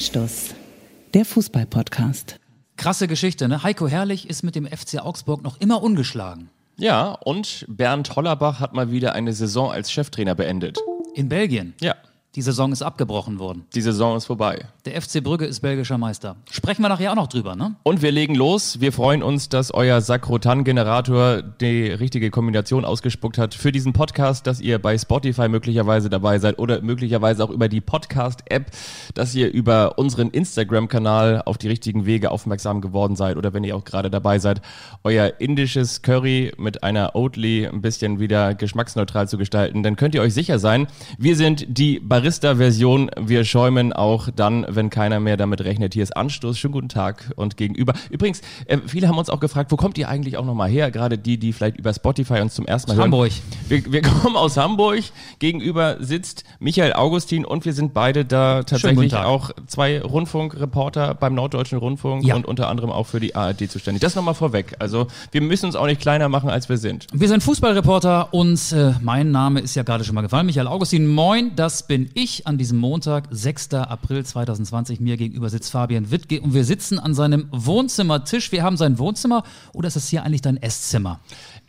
[0.00, 0.54] Anstoß,
[1.12, 2.40] der Fußball-Podcast.
[2.78, 3.62] Krasse Geschichte, ne?
[3.62, 6.48] Heiko Herrlich ist mit dem FC Augsburg noch immer ungeschlagen.
[6.78, 10.78] Ja, und Bernd Hollerbach hat mal wieder eine Saison als Cheftrainer beendet.
[11.14, 11.74] In Belgien.
[11.82, 11.96] Ja,
[12.36, 13.64] Die Saison ist abgebrochen worden.
[13.74, 14.66] die Saison ist vorbei.
[14.84, 16.36] Der FC Brügge ist belgischer Meister.
[16.48, 17.74] Sprechen wir nachher auch noch drüber, ne?
[17.82, 18.80] Und wir legen los.
[18.80, 24.60] Wir freuen uns, dass euer Sakrotan-Generator die richtige Kombination ausgespuckt hat für diesen Podcast, dass
[24.60, 28.70] ihr bei Spotify möglicherweise dabei seid oder möglicherweise auch über die Podcast-App,
[29.14, 33.74] dass ihr über unseren Instagram-Kanal auf die richtigen Wege aufmerksam geworden seid oder wenn ihr
[33.76, 34.62] auch gerade dabei seid,
[35.02, 40.22] euer indisches Curry mit einer Oatly ein bisschen wieder geschmacksneutral zu gestalten, dann könnt ihr
[40.22, 40.86] euch sicher sein,
[41.18, 43.10] wir sind die Barista-Version.
[43.18, 45.94] Wir schäumen auch dann, wenn keiner mehr damit rechnet.
[45.94, 46.58] Hier ist Anstoß.
[46.58, 47.94] Schönen guten Tag und gegenüber.
[48.10, 50.90] Übrigens, äh, viele haben uns auch gefragt, wo kommt ihr eigentlich auch nochmal her?
[50.90, 53.04] Gerade die, die vielleicht über Spotify uns zum ersten Mal hören.
[53.04, 53.32] Hamburg.
[53.68, 55.00] Wir, wir kommen aus Hamburg.
[55.38, 61.78] Gegenüber sitzt Michael Augustin und wir sind beide da tatsächlich auch zwei Rundfunkreporter beim Norddeutschen
[61.78, 62.36] Rundfunk Ja.
[62.36, 64.02] und unter anderem auch für die ARD zuständig.
[64.02, 64.76] Das nochmal vorweg.
[64.78, 67.06] Also wir müssen uns auch nicht kleiner machen, als wir sind.
[67.14, 70.44] Wir sind Fußballreporter und äh, mein Name ist ja gerade schon mal gefallen.
[70.44, 73.74] Michael Augustin, moin, das bin ich an diesem Montag, 6.
[73.74, 75.00] April 2020.
[75.00, 78.52] Mir gegenüber sitzt Fabian Wittge und wir sitzen an seinem Wohnzimmertisch.
[78.52, 81.20] Wir haben sein Wohnzimmer oder ist das hier eigentlich dein Esszimmer?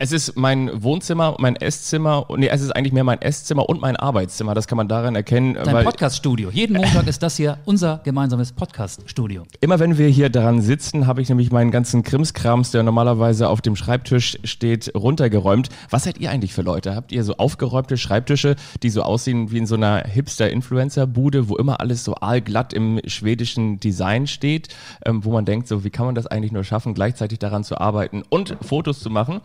[0.02, 3.94] Es ist mein Wohnzimmer, mein Esszimmer, nee, es ist eigentlich mehr mein Esszimmer und mein
[3.94, 4.52] Arbeitszimmer.
[4.52, 6.50] Das kann man daran erkennen, Dein Podcaststudio.
[6.50, 9.44] Jeden Montag ist das hier unser gemeinsames Podcaststudio.
[9.60, 13.60] immer wenn wir hier daran sitzen, habe ich nämlich meinen ganzen Krimskrams, der normalerweise auf
[13.60, 15.68] dem Schreibtisch steht, runtergeräumt.
[15.88, 16.96] Was seid ihr eigentlich für Leute?
[16.96, 21.80] Habt ihr so aufgeräumte Schreibtische, die so aussehen wie in so einer Hipster-Influencer-Bude, wo immer
[21.80, 24.66] alles so aalglatt im schwedischen Design steht,
[25.06, 27.78] ähm, wo man denkt, so wie kann man das eigentlich nur schaffen, gleichzeitig daran zu
[27.78, 29.40] arbeiten und Fotos zu machen?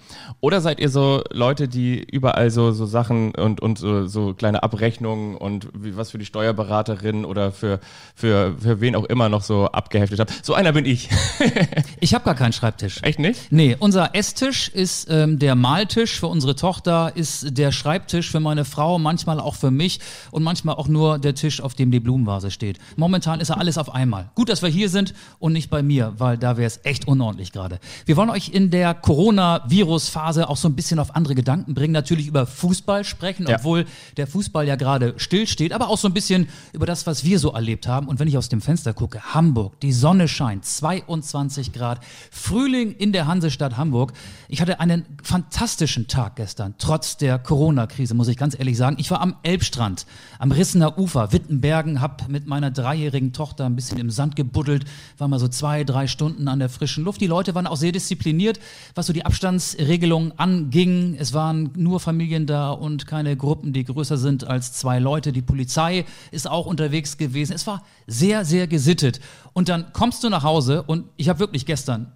[0.48, 4.64] Oder seid ihr so Leute, die überall so, so Sachen und, und so, so kleine
[4.64, 7.82] Abrechnungen und wie, was für die Steuerberaterin oder für,
[8.16, 10.46] für, für wen auch immer noch so abgeheftet habt?
[10.46, 11.10] So einer bin ich.
[12.00, 13.00] Ich habe gar keinen Schreibtisch.
[13.02, 13.52] Echt nicht?
[13.52, 18.66] Nee, unser Esstisch ist ähm, der Maltisch für unsere Tochter, ist der Schreibtisch für meine
[18.66, 20.00] Frau, manchmal auch für mich
[20.32, 22.78] und manchmal auch nur der Tisch, auf dem die Blumenvase steht.
[22.96, 24.30] Momentan ist er alles auf einmal.
[24.36, 27.52] Gut, dass wir hier sind und nicht bei mir, weil da wäre es echt unordentlich
[27.52, 27.80] gerade.
[28.06, 32.28] Wir wollen euch in der Corona-Virus-Phase auch so ein bisschen auf andere Gedanken bringen, natürlich
[32.28, 33.58] über Fußball sprechen, Ja.
[33.58, 33.86] obwohl
[34.18, 37.52] der Fußball ja gerade stillsteht, aber auch so ein bisschen über das, was wir so
[37.54, 38.08] erlebt haben.
[38.08, 42.00] Und wenn ich aus dem Fenster gucke, Hamburg, die Sonne scheint, 22 Grad,
[42.32, 44.14] Frühling in der Hansestadt Hamburg.
[44.50, 48.98] Ich hatte einen fantastischen Tag gestern, trotz der Corona-Krise, muss ich ganz ehrlich sagen.
[49.00, 50.06] Ich war am Elbstrand,
[50.40, 54.86] am Rissener Ufer, Wittenbergen, hab mit meiner dreijährigen Tochter ein bisschen im Sand gebuddelt,
[55.18, 57.22] war mal so zwei, drei Stunden an der frischen Luft.
[57.22, 58.60] Die Leute waren auch sehr diszipliniert,
[58.96, 61.16] was so die Abstandsregelung anging.
[61.20, 65.32] Es waren nur Familien da und keine Gruppen, die größer sind als zwei Leute.
[65.32, 67.54] Die Polizei ist auch unterwegs gewesen.
[67.54, 69.20] Es war sehr, sehr gesittet.
[69.54, 72.12] Und dann kommst du nach Hause und ich habe wirklich gestern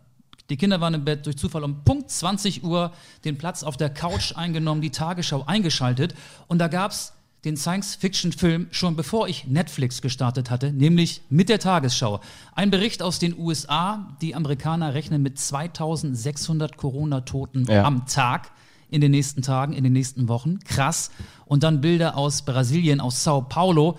[0.52, 2.92] die Kinder waren im Bett durch Zufall um Punkt 20 Uhr
[3.24, 6.14] den Platz auf der Couch eingenommen, die Tagesschau eingeschaltet
[6.48, 7.14] und da gab's
[7.44, 12.20] den Science-Fiction-Film schon bevor ich Netflix gestartet hatte, nämlich mit der Tagesschau.
[12.54, 17.84] Ein Bericht aus den USA, die Amerikaner rechnen mit 2600 Corona-Toten Ja.
[17.84, 18.52] am Tag
[18.90, 20.60] in den nächsten Tagen, in den nächsten Wochen.
[20.66, 21.12] Krass.
[21.46, 23.98] Und dann Bilder aus Brasilien, aus Sao Paulo.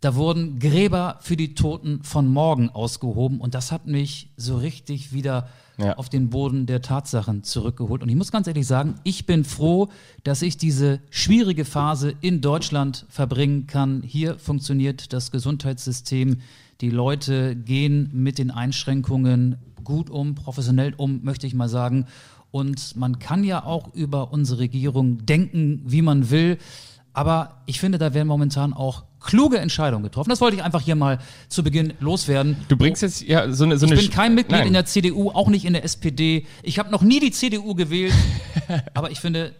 [0.00, 5.12] Da wurden Gräber für die Toten von morgen ausgehoben und das hat mich so richtig
[5.12, 5.48] wieder
[5.78, 5.96] Ja.
[5.96, 8.02] auf den Boden der Tatsachen zurückgeholt.
[8.02, 9.88] Und ich muss ganz ehrlich sagen, ich bin froh,
[10.22, 14.02] dass ich diese schwierige Phase in Deutschland verbringen kann.
[14.02, 16.38] Hier funktioniert das Gesundheitssystem.
[16.80, 22.06] Die Leute gehen mit den Einschränkungen gut um, professionell um, möchte ich mal sagen.
[22.50, 26.58] Und man kann ja auch über unsere Regierung denken, wie man will.
[27.14, 30.30] Aber ich finde, da werden momentan auch kluge Entscheidungen getroffen.
[30.30, 31.18] Das wollte ich einfach hier mal
[31.48, 32.56] zu Beginn loswerden.
[32.68, 34.68] Du bringst jetzt ja so eine so Ich eine bin kein Mitglied Nein.
[34.68, 36.46] in der CDU, auch nicht in der SPD.
[36.62, 38.14] Ich habe noch nie die CDU gewählt.
[38.94, 39.54] aber ich finde,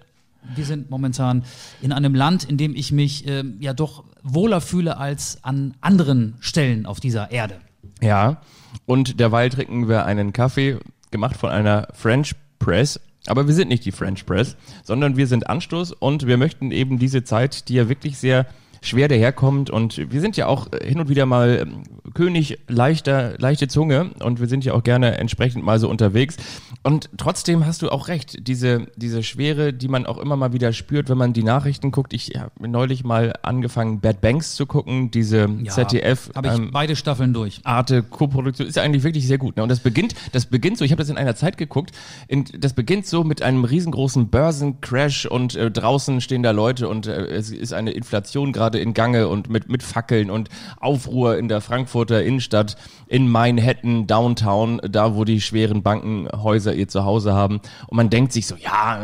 [0.54, 1.44] wir sind momentan
[1.80, 6.36] in einem Land, in dem ich mich ähm, ja doch wohler fühle als an anderen
[6.40, 7.56] Stellen auf dieser Erde.
[8.00, 8.40] Ja,
[8.86, 10.78] und derweil trinken wir einen Kaffee,
[11.10, 13.00] gemacht von einer French Press.
[13.26, 16.98] Aber wir sind nicht die French Press, sondern wir sind Anstoß und wir möchten eben
[16.98, 18.46] diese Zeit, die ja wirklich sehr
[18.82, 21.82] schwer daherkommt und wir sind ja auch hin und wieder mal ähm,
[22.14, 26.36] König leichter, leichte Zunge und wir sind ja auch gerne entsprechend mal so unterwegs.
[26.82, 30.72] Und trotzdem hast du auch recht, diese, diese Schwere, die man auch immer mal wieder
[30.72, 32.12] spürt, wenn man die Nachrichten guckt.
[32.12, 36.30] Ich habe neulich mal angefangen, Bad Banks zu gucken, diese ZDF.
[36.34, 37.60] Habe ich ähm, beide Staffeln durch.
[37.64, 39.56] Arte Co-Produktion ist ja eigentlich wirklich sehr gut.
[39.56, 39.62] Ne?
[39.62, 41.92] Und das beginnt, das beginnt so, ich habe das in einer Zeit geguckt,
[42.26, 47.06] in, das beginnt so mit einem riesengroßen Börsencrash und äh, draußen stehen da Leute und
[47.06, 50.48] äh, es ist eine Inflation gerade gerade in Gange und mit, mit Fackeln und
[50.80, 52.76] Aufruhr in der Frankfurter Innenstadt,
[53.06, 57.60] in Manhattan, Downtown, da wo die schweren Bankenhäuser ihr Zuhause haben.
[57.86, 58.98] Und man denkt sich so, ja,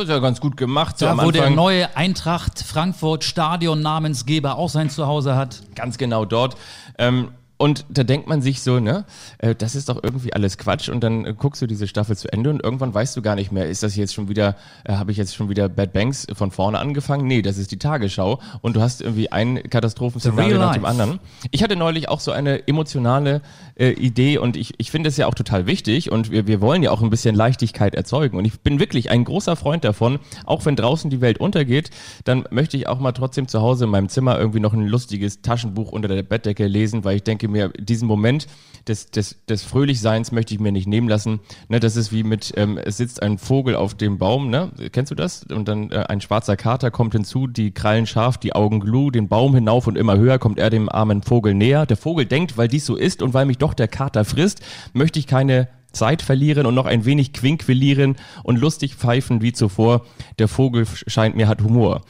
[0.00, 0.98] ist ja ganz gut gemacht.
[0.98, 5.62] So Da, wo der neue Eintracht Frankfurt Stadion-Namensgeber auch sein Zuhause hat.
[5.76, 6.56] Ganz genau dort.
[6.98, 7.28] Ähm,
[7.62, 9.04] und da denkt man sich so, ne,
[9.38, 10.88] äh, das ist doch irgendwie alles Quatsch.
[10.88, 13.52] Und dann äh, guckst du diese Staffel zu Ende und irgendwann weißt du gar nicht
[13.52, 16.50] mehr, ist das jetzt schon wieder, äh, habe ich jetzt schon wieder Bad Banks von
[16.50, 17.28] vorne angefangen?
[17.28, 18.40] Nee, das ist die Tagesschau.
[18.62, 21.20] Und du hast irgendwie ein Katastrophenszenario nach dem anderen.
[21.52, 23.42] Ich hatte neulich auch so eine emotionale
[23.76, 26.82] äh, Idee und ich, ich finde es ja auch total wichtig und wir, wir wollen
[26.82, 28.38] ja auch ein bisschen Leichtigkeit erzeugen.
[28.38, 31.90] Und ich bin wirklich ein großer Freund davon, auch wenn draußen die Welt untergeht,
[32.24, 35.42] dann möchte ich auch mal trotzdem zu Hause in meinem Zimmer irgendwie noch ein lustiges
[35.42, 38.46] Taschenbuch unter der Bettdecke lesen, weil ich denke mir, diesen Moment
[38.88, 41.40] des, des, des Fröhlichseins möchte ich mir nicht nehmen lassen.
[41.68, 44.72] Ne, das ist wie mit, ähm, es sitzt ein Vogel auf dem Baum, ne?
[44.90, 45.44] Kennst du das?
[45.44, 49.28] Und dann äh, ein schwarzer Kater kommt hinzu, die Krallen scharf, die Augen glu, den
[49.28, 51.86] Baum hinauf und immer höher kommt er dem armen Vogel näher.
[51.86, 54.60] Der Vogel denkt, weil dies so ist und weil mich doch der Kater frisst,
[54.92, 60.06] möchte ich keine Zeit verlieren und noch ein wenig quinquillieren und lustig pfeifen wie zuvor.
[60.38, 62.02] Der Vogel scheint mir hat Humor.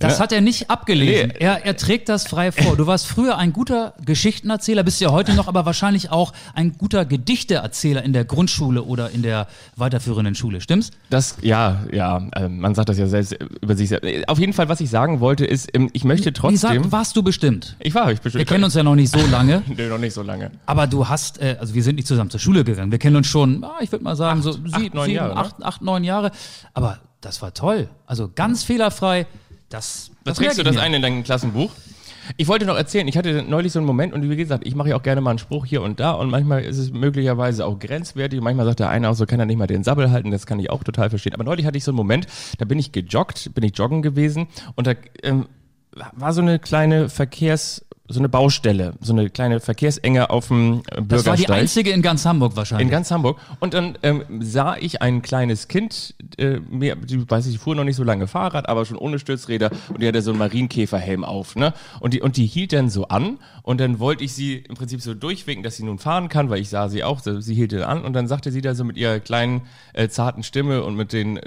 [0.00, 0.24] Das Ja.
[0.24, 1.28] hat er nicht abgelesen.
[1.28, 1.34] Nee.
[1.44, 2.74] Er, er trägt das frei vor.
[2.76, 7.04] Du warst früher ein guter Geschichtenerzähler, bist ja heute noch, aber wahrscheinlich auch ein guter
[7.04, 10.60] Gedichteerzähler in der Grundschule oder in der weiterführenden Schule.
[10.62, 10.90] Stimmt's?
[11.10, 14.26] Das, ja, ja, äh, man sagt das ja selbst über sich selbst.
[14.28, 16.56] Auf jeden Fall, was ich sagen wollte, ist, ähm, ich möchte Wie trotzdem.
[16.82, 17.76] sag, warst du bestimmt?
[17.78, 18.40] ich war, ich bestimmt.
[18.40, 19.62] Wir kennen uns ja noch nicht so lange.
[19.76, 20.50] Nee, noch nicht so lange.
[20.66, 22.90] Aber du hast, äh, also wir sind nicht zusammen zur Schule gegangen.
[22.90, 25.34] Wir kennen uns schon, ah, ich würde mal sagen, so acht, sie- neun sieben, Jahre,
[25.34, 25.40] ne?
[25.40, 26.30] acht, acht, neun Jahre.
[26.74, 27.88] Aber das war toll.
[28.06, 29.26] Also ganz fehlerfrei.
[29.70, 30.82] Das, Was das trägst du das mir.
[30.82, 31.70] ein in deinem Klassenbuch?
[32.36, 34.90] Ich wollte noch erzählen, ich hatte neulich so einen Moment und wie gesagt, ich mache
[34.90, 37.78] ja auch gerne mal einen Spruch hier und da und manchmal ist es möglicherweise auch
[37.78, 38.40] grenzwertig.
[38.40, 40.60] Manchmal sagt der eine auch so, kann er nicht mal den Sabbel halten, das kann
[40.60, 41.34] ich auch total verstehen.
[41.34, 42.26] Aber neulich hatte ich so einen Moment,
[42.58, 45.46] da bin ich gejoggt, bin ich joggen gewesen und da ähm,
[45.92, 51.00] war so eine kleine Verkehrs, so eine Baustelle, so eine kleine Verkehrsenge auf dem äh,
[51.06, 51.50] Das war die Bürgersteig.
[51.50, 52.86] einzige in ganz Hamburg wahrscheinlich.
[52.86, 53.38] In ganz Hamburg.
[53.60, 57.74] Und dann ähm, sah ich ein kleines Kind, äh, mir, die, weiß ich, die fuhr
[57.76, 61.24] noch nicht so lange Fahrrad, aber schon ohne Stützräder und die hatte so einen Marienkäferhelm
[61.24, 61.72] auf, ne?
[62.00, 65.00] Und die, und die hielt dann so an und dann wollte ich sie im Prinzip
[65.00, 67.82] so durchwinken, dass sie nun fahren kann, weil ich sah sie auch, sie hielt dann
[67.82, 69.62] an und dann sagte sie da so mit ihrer kleinen,
[69.92, 71.42] äh, zarten Stimme und mit den äh,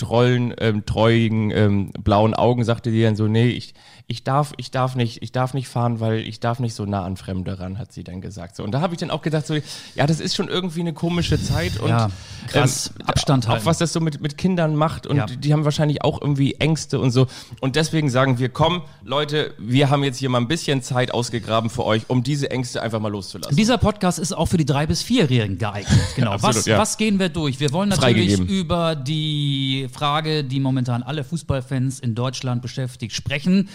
[0.00, 3.74] trollen, ähm, treuigen, ähm, blauen Augen sagte sie dann so, nee, ich,
[4.10, 7.04] ich darf, ich darf nicht, ich darf nicht fahren, weil ich darf nicht so nah
[7.04, 8.56] an Fremde ran, hat sie dann gesagt.
[8.56, 9.54] So, und da habe ich dann auch gedacht, so,
[9.94, 12.10] ja, das ist schon irgendwie eine komische Zeit und Ja,
[12.48, 12.92] krass.
[13.06, 13.62] Abstand halten.
[13.62, 15.26] auch was das so mit, mit Kindern macht und Ja.
[15.26, 17.28] die haben wahrscheinlich auch irgendwie Ängste und so.
[17.60, 21.70] Und deswegen sagen wir, komm, Leute, wir haben jetzt hier mal ein bisschen Zeit ausgegraben
[21.70, 23.56] für euch, um diese Ängste einfach mal loszulassen.
[23.56, 25.86] Dieser Podcast ist auch für die drei bis vierjährigen geeignet.
[26.16, 26.32] Genau.
[26.32, 26.78] Absolut, was, ja.
[26.78, 27.60] was gehen wir durch?
[27.60, 33.68] Wir wollen natürlich über die Frage, die momentan alle Fußballfans in Deutschland beschäftigt, sprechen.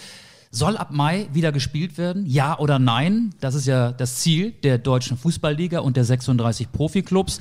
[0.50, 2.24] Soll ab Mai wieder gespielt werden?
[2.26, 3.34] Ja oder nein?
[3.40, 7.38] Das ist ja das Ziel der deutschen Fußballliga und der 36 Profiklubs.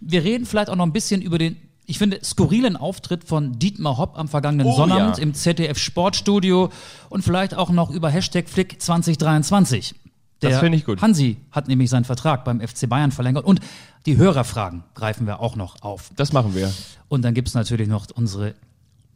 [0.00, 1.56] Wir reden vielleicht auch noch ein bisschen über den
[1.90, 5.22] ich finde, skurrilen Auftritt von Dietmar Hopp am vergangenen Oh, Sonnabend ja.
[5.22, 6.70] im ZDF Sportstudio
[7.08, 9.94] und vielleicht auch noch über Hashtag Flick 2023.
[10.40, 11.00] Das Der finde ich gut.
[11.00, 13.60] Hansi hat nämlich seinen Vertrag beim FC Bayern verlängert und
[14.04, 16.10] die Hörerfragen greifen wir auch noch auf.
[16.14, 16.70] Das machen wir.
[17.08, 18.54] Und dann gibt es natürlich noch unsere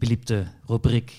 [0.01, 1.13] beliebte Rubrik.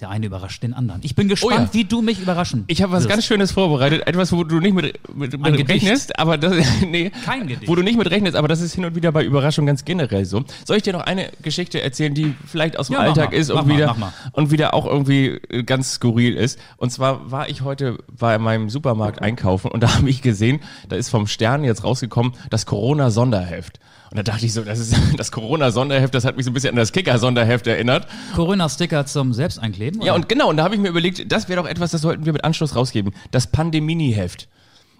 [0.00, 1.00] Der eine überrascht den anderen.
[1.04, 1.68] Ich bin gespannt, Oh ja.
[1.72, 3.10] wie du mich überraschen Ich habe was wirst.
[3.10, 6.54] ganz Schönes vorbereitet, etwas, wo du nicht mit, mit, mit rechnest, aber das,
[6.86, 7.68] nee, Kein Gedicht.
[7.68, 10.24] wo du nicht mit rechnest, aber das ist hin und wieder bei Überraschungen ganz generell
[10.24, 10.42] so.
[10.64, 13.48] Soll ich dir noch eine Geschichte erzählen, die vielleicht aus dem Ja, mach Alltag ist
[13.52, 14.12] mach und mal, wieder mach mal.
[14.32, 16.58] und wieder auch irgendwie äh, ganz skurril ist?
[16.78, 20.96] Und zwar war ich heute bei meinem Supermarkt einkaufen und da habe ich gesehen, da
[20.96, 23.80] ist vom Stern jetzt rausgekommen das Corona Sonderheft.
[24.10, 26.54] Und da dachte ich so, das ist das Corona Sonderheft, das hat mich so ein
[26.54, 28.06] bisschen an das Kicker Sonderheft erinnert.
[28.34, 30.00] Corona-Sticker zum Selbsteinkleben?
[30.02, 30.16] Ja, oder?
[30.22, 32.32] und genau, und da habe ich mir überlegt, das wäre doch etwas, das sollten wir
[32.32, 33.12] mit Anschluss rausgeben.
[33.30, 34.48] Das Pandemini-Heft.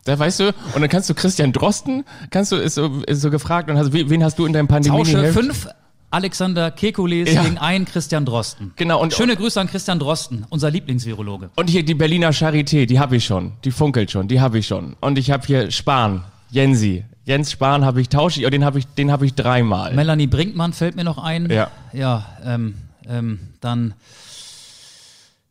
[0.05, 3.31] Da weißt du, und dann kannst du Christian Drosten, kannst du, ist so, ist so
[3.31, 5.35] gefragt, und hast, wen hast du in deinem Tausche Pandemini-Heft?
[5.35, 5.69] fünf
[6.13, 7.45] Alexander Kekules Ja.
[7.45, 8.73] gegen einen Christian Drosten.
[8.77, 11.51] Genau, und- Schöne Grüße an Christian Drosten, unser Lieblingsvirologe.
[11.55, 13.53] Und hier die Berliner Charité, die habe ich schon.
[13.65, 14.97] Die funkelt schon, die habe ich schon.
[15.01, 17.05] Und ich habe hier Spahn, Jensi.
[17.25, 19.95] Jens Spahn habe ich, tausche ich, oh, den habe ich, den habe ich dreimal.
[19.95, 21.49] Melanie Brinkmann fällt mir noch ein.
[21.51, 21.71] Ja.
[21.93, 22.75] Ja, ähm,
[23.09, 23.95] ähm, dann,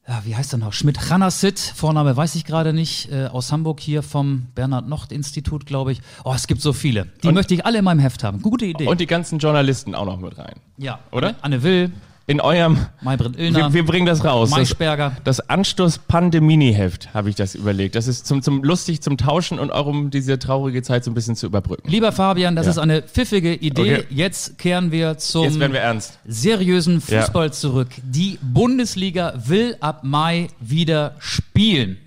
[0.08, 0.74] ja, wie heißt er noch?
[0.74, 6.02] Schmidt Chanassit, Vorname weiß ich gerade nicht, äh, aus Hamburg hier vom Bernhard-Nocht-Institut, glaube ich.
[6.24, 7.08] Oh, es gibt so viele.
[7.24, 8.42] Die möchte ich alle in meinem Heft haben.
[8.42, 8.88] Gute Idee.
[8.88, 10.56] Und die ganzen Journalisten auch noch mit rein.
[10.78, 11.36] ja, Oder?
[11.42, 11.92] Anne Will,
[12.30, 14.52] in eurem, Maybrit Illner, wir, wir bringen das raus.
[14.52, 15.14] Das, Maischberger.
[15.24, 17.96] das Anstoß-Pandemini-Heft habe ich das überlegt.
[17.96, 21.16] Das ist zum, zum lustig zum Tauschen und auch um diese traurige Zeit so ein
[21.16, 21.90] bisschen zu überbrücken.
[21.90, 22.72] Lieber Fabian, das Ja.
[22.74, 23.96] ist eine pfiffige Idee.
[23.96, 24.06] Okay.
[24.12, 26.20] Jetzt kehren wir zum wir ernst.
[26.28, 27.22] seriösen Ja.
[27.22, 27.88] Fußball zurück.
[28.04, 31.98] Die Bundesliga will ab Mai wieder spielen.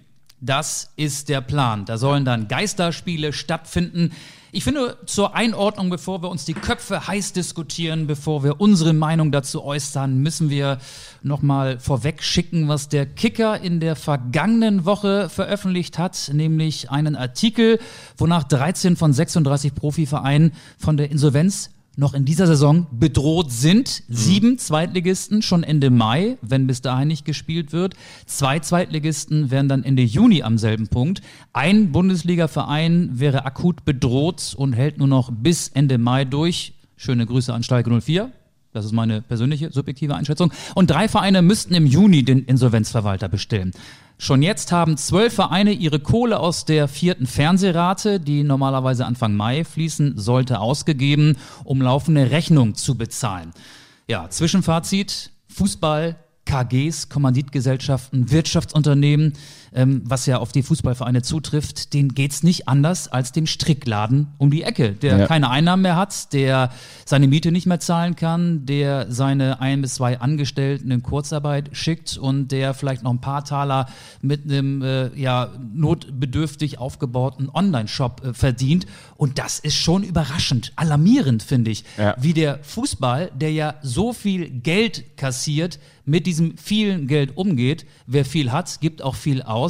[0.41, 1.85] Das ist der Plan.
[1.85, 4.13] Da sollen dann Geisterspiele stattfinden.
[4.55, 9.33] Ich finde, zur Einordnung, bevor wir uns die Köpfe heiß diskutieren, bevor wir unsere Meinung
[9.33, 10.77] dazu äußern, müssen wir
[11.23, 17.79] nochmal vorweg schicken, was der Kicker in der vergangenen Woche veröffentlicht hat, nämlich einen Artikel,
[18.19, 24.03] wonach 13 von 36 Profivereinen von der Insolvenz noch in dieser Saison bedroht sind.
[24.09, 27.95] Sieben Zweitligisten schon Ende Mai, wenn bis dahin nicht gespielt wird.
[28.27, 31.21] Zwei Zweitligisten wären dann Ende Juni am selben Punkt.
[31.53, 36.75] Ein Bundesliga-Verein wäre akut bedroht und hält nur noch bis Ende Mai durch.
[36.97, 38.31] Schöne Grüße an Schalke 04.
[38.73, 40.51] Das ist meine persönliche, subjektive Einschätzung.
[40.75, 43.73] Und drei Vereine müssten im Juni den Insolvenzverwalter bestellen.
[44.23, 49.65] Schon jetzt haben zwölf Vereine ihre Kohle aus der vierten Fernsehrate, die normalerweise Anfang Mai
[49.65, 53.51] fließen sollte, ausgegeben, um laufende Rechnung zu bezahlen.
[54.07, 56.15] Ja, Zwischenfazit, Fußball,
[56.45, 59.33] KGs, Kommanditgesellschaften, Wirtschaftsunternehmen,
[59.75, 64.51] ähm, was ja auf die Fußballvereine zutrifft, denen geht's nicht anders als dem Strickladen um
[64.51, 65.27] die Ecke, der Ja.
[65.27, 66.71] keine Einnahmen mehr hat, der
[67.07, 72.19] seine Miete nicht mehr zahlen kann, der seine ein bis zwei Angestellten in Kurzarbeit schickt
[72.19, 73.87] und der vielleicht noch ein paar Taler
[74.21, 78.87] mit einem äh, ja, notbedürftig aufgebauten Online-Shop äh, verdient.
[79.17, 82.15] Und das ist schon überraschend, alarmierend, finde ich, Ja.
[82.19, 87.87] wie der Fußball, der ja so viel Geld kassiert, mit diesem vielen Geld umgeht.
[88.09, 89.62] Wer viel hat, gibt auch viel aus.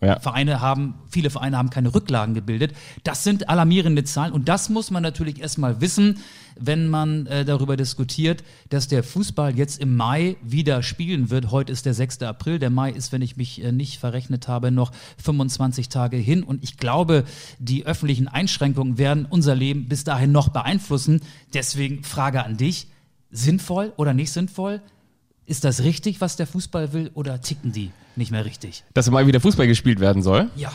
[0.00, 0.20] Ja.
[0.20, 2.74] Vereine haben, viele Vereine haben keine Rücklagen gebildet.
[3.02, 6.18] Das sind alarmierende Zahlen und das muss man natürlich erstmal wissen,
[6.58, 11.50] wenn man äh, darüber diskutiert, dass der Fußball jetzt im Mai wieder spielen wird.
[11.50, 12.22] Heute ist der 6.
[12.22, 12.58] April.
[12.58, 16.42] Der Mai ist, wenn ich mich äh, nicht verrechnet habe, noch 25 Tage hin.
[16.42, 17.24] Und ich glaube,
[17.58, 21.20] die öffentlichen Einschränkungen werden unser Leben bis dahin noch beeinflussen.
[21.54, 22.88] Deswegen Frage an dich.
[23.30, 24.80] Sinnvoll oder nicht sinnvoll?
[25.46, 28.82] Ist das richtig, was der Fußball will, oder ticken die nicht mehr richtig?
[28.94, 30.50] Dass mal wieder Fußball gespielt werden soll.
[30.56, 30.72] Ja.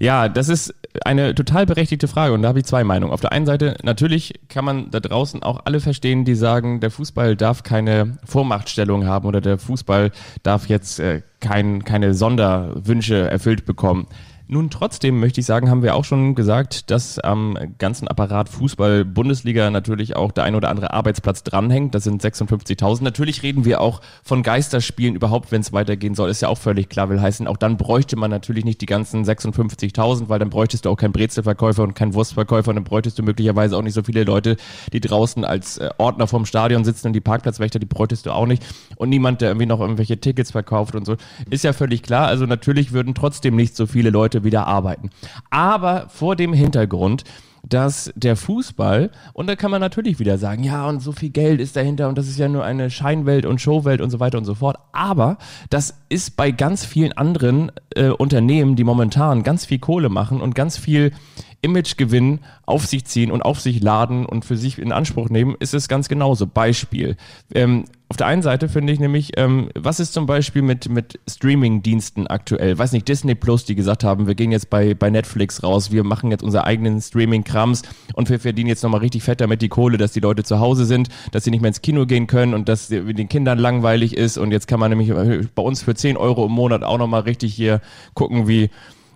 [0.00, 0.74] Ja, das ist
[1.04, 3.12] eine total berechtigte Frage und da habe ich zwei Meinungen.
[3.12, 6.90] Auf der einen Seite, natürlich kann man da draußen auch alle verstehen, die sagen, der
[6.90, 10.12] Fußball darf keine Vormachtstellung haben oder der Fußball
[10.42, 14.06] darf jetzt äh, kein, keine Sonderwünsche erfüllt bekommen.
[14.50, 19.04] Nun trotzdem möchte ich sagen, haben wir auch schon gesagt, dass am ganzen Apparat Fußball
[19.04, 21.94] Bundesliga natürlich auch der ein oder andere Arbeitsplatz dranhängt.
[21.94, 23.04] Das sind 56.000.
[23.04, 26.30] Natürlich reden wir auch von Geisterspielen überhaupt, wenn es weitergehen soll.
[26.30, 29.22] Ist ja auch völlig klar, will heißen, auch dann bräuchte man natürlich nicht die ganzen
[29.22, 33.22] 56.000, weil dann bräuchtest du auch keinen Brezelverkäufer und keinen Wurstverkäufer und dann bräuchtest du
[33.22, 34.56] möglicherweise auch nicht so viele Leute,
[34.94, 38.46] die draußen als äh, Ordner vom Stadion sitzen und die Parkplatzwächter, die bräuchtest du auch
[38.46, 38.64] nicht
[38.96, 41.16] und niemand, der irgendwie noch irgendwelche Tickets verkauft und so.
[41.50, 42.28] Ist ja völlig klar.
[42.28, 45.10] Also natürlich würden trotzdem nicht so viele Leute wieder arbeiten.
[45.50, 47.24] Aber vor dem Hintergrund,
[47.68, 51.60] dass der Fußball, und da kann man natürlich wieder sagen, ja, und so viel Geld
[51.60, 54.44] ist dahinter und das ist ja nur eine Scheinwelt und Showwelt und so weiter und
[54.44, 54.78] so fort.
[54.92, 55.38] Aber
[55.70, 60.54] das ist bei ganz vielen anderen äh, Unternehmen, die momentan ganz viel Kohle machen und
[60.54, 61.12] ganz viel
[61.60, 65.74] Imagegewinn auf sich ziehen und auf sich laden und für sich in Anspruch nehmen, ist
[65.74, 66.46] es ganz genauso.
[66.46, 67.16] Beispiel.
[67.52, 71.20] Ähm, auf der einen Seite finde ich nämlich, ähm, was ist zum Beispiel mit, mit
[71.28, 72.78] Streaming-Diensten aktuell?
[72.78, 76.04] Weiß nicht, Disney Plus, die gesagt haben, wir gehen jetzt bei, bei Netflix raus, wir
[76.04, 77.82] machen jetzt unsere eigenen Streaming-Krams
[78.14, 80.86] und wir verdienen jetzt nochmal richtig fett damit die Kohle, dass die Leute zu Hause
[80.86, 84.38] sind, dass sie nicht mehr ins Kino gehen können und dass den Kindern langweilig ist
[84.38, 85.12] und jetzt kann man nämlich
[85.54, 87.82] bei uns für 10 Euro im Monat auch nochmal richtig hier
[88.14, 88.70] gucken, wie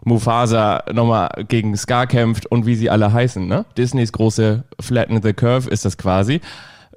[0.05, 3.47] Mufasa nochmal gegen Scar kämpft und wie sie alle heißen.
[3.47, 3.65] Ne?
[3.79, 6.41] Disneys große Flatten the Curve ist das quasi.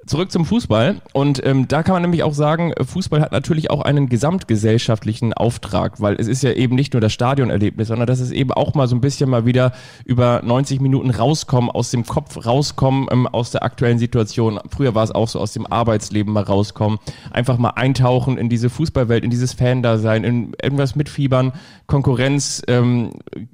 [0.06, 1.00] Zurück zum Fußball.
[1.12, 6.00] Und ähm, da kann man nämlich auch sagen, Fußball hat natürlich auch einen gesamtgesellschaftlichen Auftrag,
[6.00, 8.86] weil es ist ja eben nicht nur das Stadionerlebnis, sondern das ist eben auch mal
[8.86, 9.72] so ein bisschen mal wieder
[10.04, 14.60] über 90 Minuten rauskommen, aus dem Kopf rauskommen, ähm, aus der aktuellen Situation.
[14.70, 17.00] Früher war es auch so, aus dem Arbeitsleben mal rauskommen,
[17.32, 21.52] einfach mal eintauchen in diese Fußballwelt, in dieses Fan-Dasein, in irgendwas mitfiebern,
[21.88, 23.10] Konkurrenz ähm,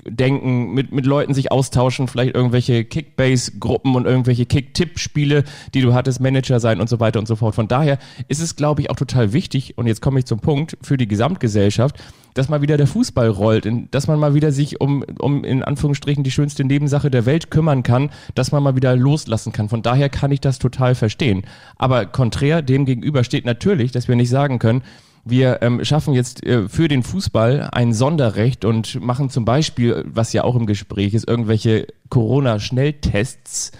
[0.06, 6.20] denken, mit, mit Leuten sich austauschen, vielleicht irgendwelche Kickbase-Gruppen und irgendwelche Kick-Tipp-Spiele, die du hattest,
[6.20, 7.54] Manager sein und so weiter und so fort.
[7.54, 10.76] Von daher ist es, glaube ich, auch total wichtig, und jetzt komme ich zum Punkt,
[10.82, 11.96] für die Gesamtgesellschaft,
[12.34, 16.24] dass mal wieder der Fußball rollt, dass man mal wieder sich um, um in Anführungsstrichen
[16.24, 19.68] die schönste Nebensache der Welt kümmern kann, dass man mal wieder loslassen kann.
[19.68, 21.42] Von daher kann ich das total verstehen.
[21.76, 24.82] Aber konträr dem gegenüber steht natürlich, dass wir nicht sagen können,
[25.24, 30.32] wir ähm, schaffen jetzt äh, für den Fußball ein Sonderrecht und machen zum Beispiel, was
[30.32, 33.70] ja auch im Gespräch ist, irgendwelche Corona-Schnelltests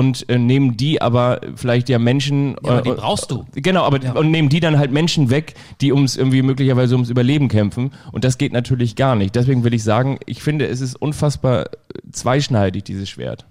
[0.00, 2.56] und äh, nehmen die aber vielleicht ja Menschen.
[2.64, 3.44] Ja, aber die äh, brauchst du.
[3.54, 4.12] Genau, aber Ja.
[4.12, 7.92] und nehmen die dann halt Menschen weg, die ums irgendwie möglicherweise ums Überleben kämpfen.
[8.12, 9.34] Und das geht natürlich gar nicht.
[9.34, 11.66] Deswegen will ich sagen, ich finde, es ist unfassbar äh,
[12.12, 13.46] zweischneidig, dieses Schwert.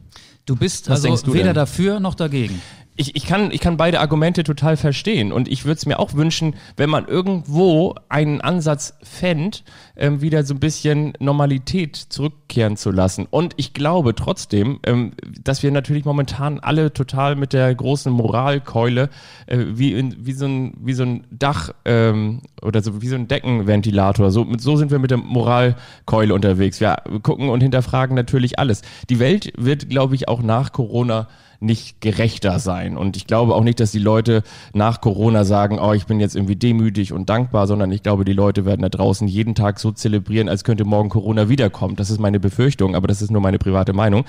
[0.45, 1.53] Du bist Was also weder denn?
[1.53, 2.59] dafür noch dagegen.
[2.99, 6.15] Ich, ich, kann, ich kann beide Argumente total verstehen und ich würde es mir auch
[6.15, 9.59] wünschen, wenn man irgendwo einen Ansatz fände,
[9.95, 13.25] ähm, wieder so ein bisschen Normalität zurückkehren zu lassen.
[13.29, 19.09] Und ich glaube trotzdem, ähm, dass wir natürlich momentan alle total mit der großen Moralkeule
[19.47, 23.15] äh, wie, in, wie, so ein, wie so ein Dach ähm, oder so wie so
[23.15, 26.81] ein Deckenventilator, so, so sind wir mit der Moralkeule unterwegs.
[26.81, 28.81] Wir gucken und hinterfragen natürlich alles.
[29.09, 31.29] Die Welt wird, glaube ich, auch nach Corona
[31.59, 32.97] nicht gerechter sein.
[32.97, 36.35] Und ich glaube auch nicht, dass die Leute nach Corona sagen, oh, ich bin jetzt
[36.35, 39.91] irgendwie demütig und dankbar, sondern ich glaube, die Leute werden da draußen jeden Tag so
[39.91, 41.95] zelebrieren, als könnte morgen Corona wiederkommen.
[41.95, 44.25] Das ist meine Befürchtung, aber das ist nur meine private Meinung.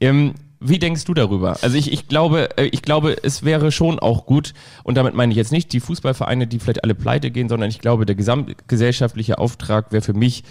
[0.00, 1.56] Ähm, wie denkst du darüber?
[1.62, 4.52] Also ich, ich glaube, äh, ich glaube, es wäre schon auch gut,
[4.84, 7.80] und damit meine ich jetzt nicht die Fußballvereine, die vielleicht alle pleite gehen, sondern ich
[7.80, 10.44] glaube, der gesamtgesellschaftliche Auftrag wäre für mich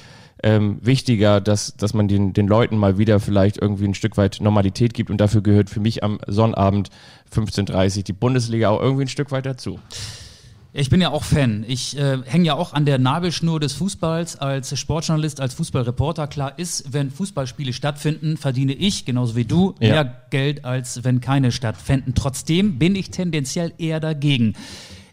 [0.43, 4.39] ähm, wichtiger, dass, dass man den, den Leuten mal wieder vielleicht irgendwie ein Stück weit
[4.41, 6.89] Normalität gibt und dafür gehört für mich am Sonnabend
[7.34, 9.79] 15.30 die Bundesliga auch irgendwie ein Stück weit dazu.
[10.72, 11.65] Ich bin ja auch Fan.
[11.67, 16.27] Ich äh, hänge ja auch an der Nabelschnur des Fußballs als Sportjournalist, als Fußballreporter.
[16.27, 19.89] Klar ist, wenn Fußballspiele stattfinden, verdiene ich, genauso wie du, Ja.
[19.89, 22.13] mehr Geld, als wenn keine stattfinden.
[22.13, 24.53] Trotzdem bin ich tendenziell eher dagegen.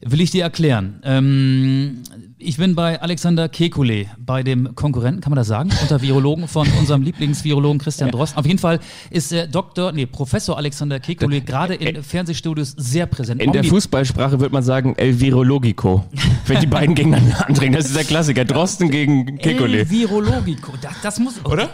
[0.09, 1.01] Will ich dir erklären.
[1.03, 2.03] Ähm,
[2.39, 6.69] ich bin bei Alexander Kekulé, bei dem Konkurrenten, kann man das sagen, unter Virologen von
[6.79, 8.39] unserem Lieblingsvirologen Christian Drosten.
[8.39, 8.79] Auf jeden Fall
[9.11, 13.43] ist der Doktor, nee, Professor Alexander Kekulé gerade in Fernsehstudios sehr präsent.
[13.43, 16.05] In der Fußballsprache würde man sagen El Virologico,
[16.47, 17.73] wenn die beiden gegeneinander antreten.
[17.73, 18.45] Das ist der Klassiker.
[18.45, 19.91] Drosten gegen El Kekulé.
[19.91, 20.75] Virologico.
[20.81, 21.35] Das, das muss.
[21.43, 21.71] Oh, Oder?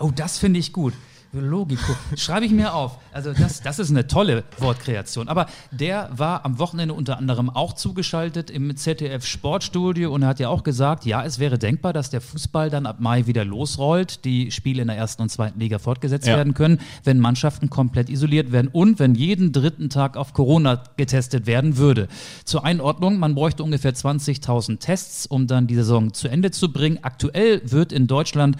[0.00, 0.92] Oh, das finde ich gut.
[1.36, 1.94] Virologico.
[2.16, 2.98] Schreibe ich mir auf.
[3.12, 5.28] Also das, das ist eine tolle Wortkreation.
[5.28, 10.40] Aber der war am Wochenende unter anderem auch zugeschaltet im ZDF Sportstudio und er hat
[10.40, 14.24] ja auch gesagt, ja, es wäre denkbar, dass der Fußball dann ab Mai wieder losrollt,
[14.24, 16.36] die Spiele in der ersten und zweiten Liga fortgesetzt Ja.
[16.36, 21.46] werden können, wenn Mannschaften komplett isoliert werden und wenn jeden dritten Tag auf Corona getestet
[21.46, 22.08] werden würde.
[22.44, 26.98] Zur Einordnung, man bräuchte ungefähr 20.000 Tests, um dann die Saison zu Ende zu bringen.
[27.02, 28.56] Aktuell wird in Deutschland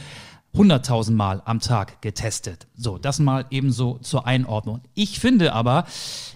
[0.56, 2.66] 100.000 Mal am Tag getestet.
[2.76, 4.80] So, das mal ebenso zur Einordnung.
[4.94, 5.84] Ich finde aber,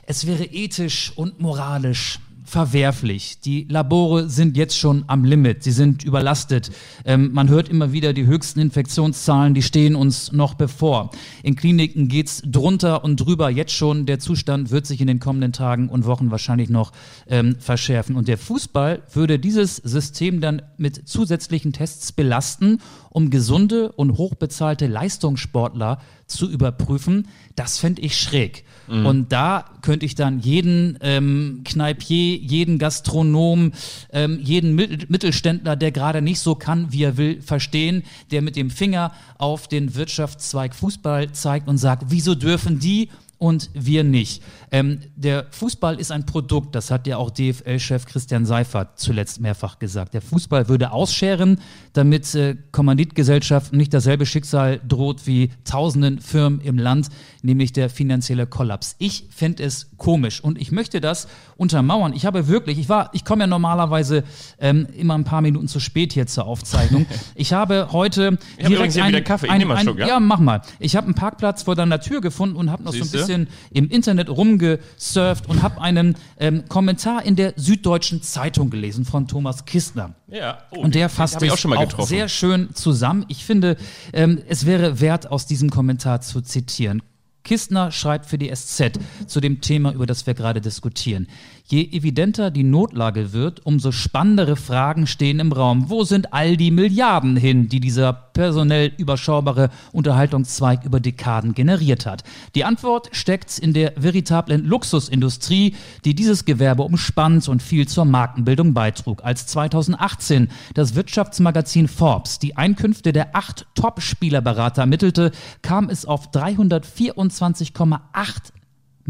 [0.05, 2.19] es wäre ethisch und moralisch
[2.51, 3.39] verwerflich.
[3.45, 6.73] Die Labore sind jetzt schon am Limit, sie sind überlastet.
[7.05, 11.11] Ähm, man hört immer wieder, die höchsten Infektionszahlen, die stehen uns noch bevor.
[11.45, 14.05] In Kliniken geht's drunter und drüber jetzt schon.
[14.05, 16.91] Der Zustand wird sich in den kommenden Tagen und Wochen wahrscheinlich noch
[17.29, 18.17] ähm, verschärfen.
[18.17, 24.89] Und der Fußball würde dieses System dann mit zusätzlichen Tests belasten, um gesunde und hochbezahlte
[24.89, 27.29] Leistungssportler zu überprüfen.
[27.55, 28.65] Das fände ich schräg.
[29.07, 33.73] Und da könnte ich dann jeden ähm, Kneipier, jeden Gastronom,
[34.13, 38.57] ähm, jeden Mittel Mittelständler, der gerade nicht so kann, wie er will, verstehen, der mit
[38.57, 43.09] dem Finger auf den Wirtschaftszweig Fußball zeigt und sagt, wieso dürfen die
[43.41, 44.43] und wir nicht.
[44.71, 49.79] Ähm, der Fußball ist ein Produkt, das hat ja auch DFL-Chef Christian Seifert zuletzt mehrfach
[49.79, 50.13] gesagt.
[50.13, 51.59] Der Fußball würde ausscheren,
[51.95, 57.09] damit äh, Kommanditgesellschaften nicht dasselbe Schicksal droht wie tausenden Firmen im Land,
[57.41, 58.95] nämlich der finanzielle Kollaps.
[58.99, 61.27] Ich fände es komisch und ich möchte das
[61.57, 62.13] untermauern.
[62.13, 64.23] Ich habe wirklich, ich war, ich komme ja normalerweise
[64.59, 67.07] ähm, immer ein paar Minuten zu spät hier zur Aufzeichnung.
[67.35, 69.47] Ich habe heute Ich hab übrigens hier wieder Kaffee.
[69.47, 70.09] Ich nehm mal einen Schluck, ja?
[70.09, 70.61] ja, mach mal.
[70.79, 73.09] Ich habe einen Parkplatz vor deiner Tür gefunden und habe noch Siehste?
[73.09, 78.71] so ein bisschen im Internet rumgesurft und habe einen ähm, Kommentar in der Süddeutschen Zeitung
[78.71, 80.15] gelesen von Thomas Kistner.
[80.29, 82.09] Ja, oh, Und der fasst auch es auch getroffen.
[82.09, 83.25] sehr schön zusammen.
[83.29, 83.77] Ich finde,
[84.13, 87.03] ähm, es wäre wert, aus diesem Kommentar zu zitieren.
[87.43, 88.93] Kistner schreibt für die SZ
[89.27, 91.27] zu dem Thema, über das wir gerade diskutieren.
[91.71, 95.89] Je evidenter die Notlage wird, umso spannendere Fragen stehen im Raum.
[95.89, 102.25] Wo sind all die Milliarden hin, die dieser personell überschaubare Unterhaltungszweig über Dekaden generiert hat?
[102.57, 108.75] Die Antwort steckt in der veritablen Luxusindustrie, die dieses Gewerbe umspannt und viel zur Markenbildung
[108.75, 109.23] beitrug.
[109.23, 115.31] Als 2018 das Wirtschaftsmagazin Forbes die Einkünfte der acht Top-Spielerberater ermittelte,
[115.63, 118.01] kam es auf 324,8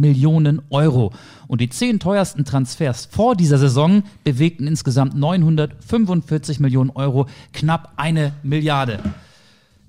[0.01, 1.13] Millionen Euro.
[1.47, 8.33] Und die zehn teuersten Transfers vor dieser Saison bewegten insgesamt 945 Millionen Euro, knapp eine
[8.43, 9.01] Milliarde.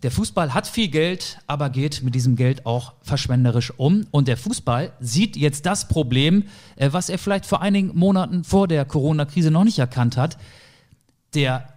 [0.03, 4.07] Der Fußball hat viel Geld, aber geht mit diesem Geld auch verschwenderisch um.
[4.09, 6.45] Und der Fußball sieht jetzt das Problem,
[6.75, 10.37] äh, was er vielleicht vor einigen Monaten vor der Corona-Krise noch nicht erkannt hat.
[11.35, 11.67] Der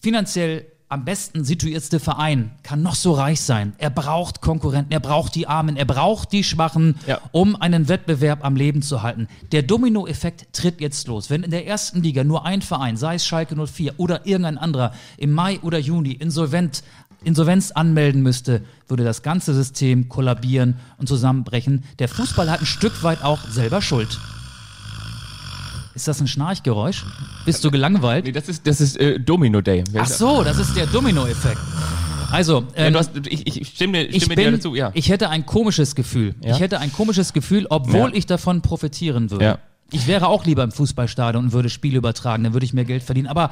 [0.00, 3.74] finanziell am besten situiertste Verein kann noch so reich sein.
[3.78, 7.20] Er braucht Konkurrenten, er braucht die Armen, er braucht die Schwachen, Ja.
[7.32, 9.28] um einen Wettbewerb am Leben zu halten.
[9.52, 11.28] Der Dominoeffekt tritt jetzt los.
[11.28, 14.92] Wenn in der ersten Liga nur ein Verein, sei es Schalke 04 oder irgendein anderer,
[15.18, 16.82] im Mai oder Juni insolvent,
[17.24, 21.82] Insolvenz anmelden müsste, würde das ganze System kollabieren und zusammenbrechen.
[21.98, 24.18] Der Fußball hat ein Stück weit auch selber Schuld.
[25.98, 27.04] Ist das ein Schnarchgeräusch?
[27.44, 28.24] Bist du gelangweilt?
[28.24, 29.82] Nee, das ist, das ist äh, Domino Day.
[29.98, 31.58] Ach so, das ist der Domino-Effekt.
[32.30, 34.92] Also, Ja, ähm, du hast, ich, ich stimme, ich, stimme dir bin, dazu, ja.
[34.94, 36.36] ich hätte ein komisches Gefühl.
[36.40, 36.54] Ja?
[36.54, 38.14] Ich hätte ein komisches Gefühl, obwohl Ja.
[38.14, 39.44] ich davon profitieren würde.
[39.44, 39.58] Ja.
[39.90, 43.02] Ich wäre auch lieber im Fußballstadion und würde Spiele übertragen, dann würde ich mehr Geld
[43.02, 43.26] verdienen.
[43.26, 43.50] Aber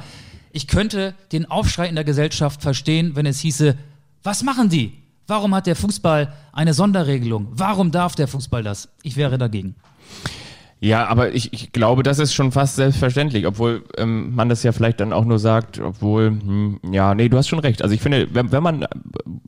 [0.53, 3.75] ich könnte den Aufschrei in der Gesellschaft verstehen, wenn es hieße,
[4.23, 4.93] was machen die?
[5.27, 7.49] Warum hat der Fußball eine Sonderregelung?
[7.51, 8.87] Warum darf der Fußball das?
[9.03, 9.75] Ich wäre dagegen.
[10.79, 14.71] Ja, aber ich, ich glaube, das ist schon fast selbstverständlich, obwohl ähm, man das ja
[14.71, 17.81] vielleicht dann auch nur sagt, obwohl, hm, ja, nee, du hast schon recht.
[17.81, 18.87] Also ich finde, wenn, wenn man äh,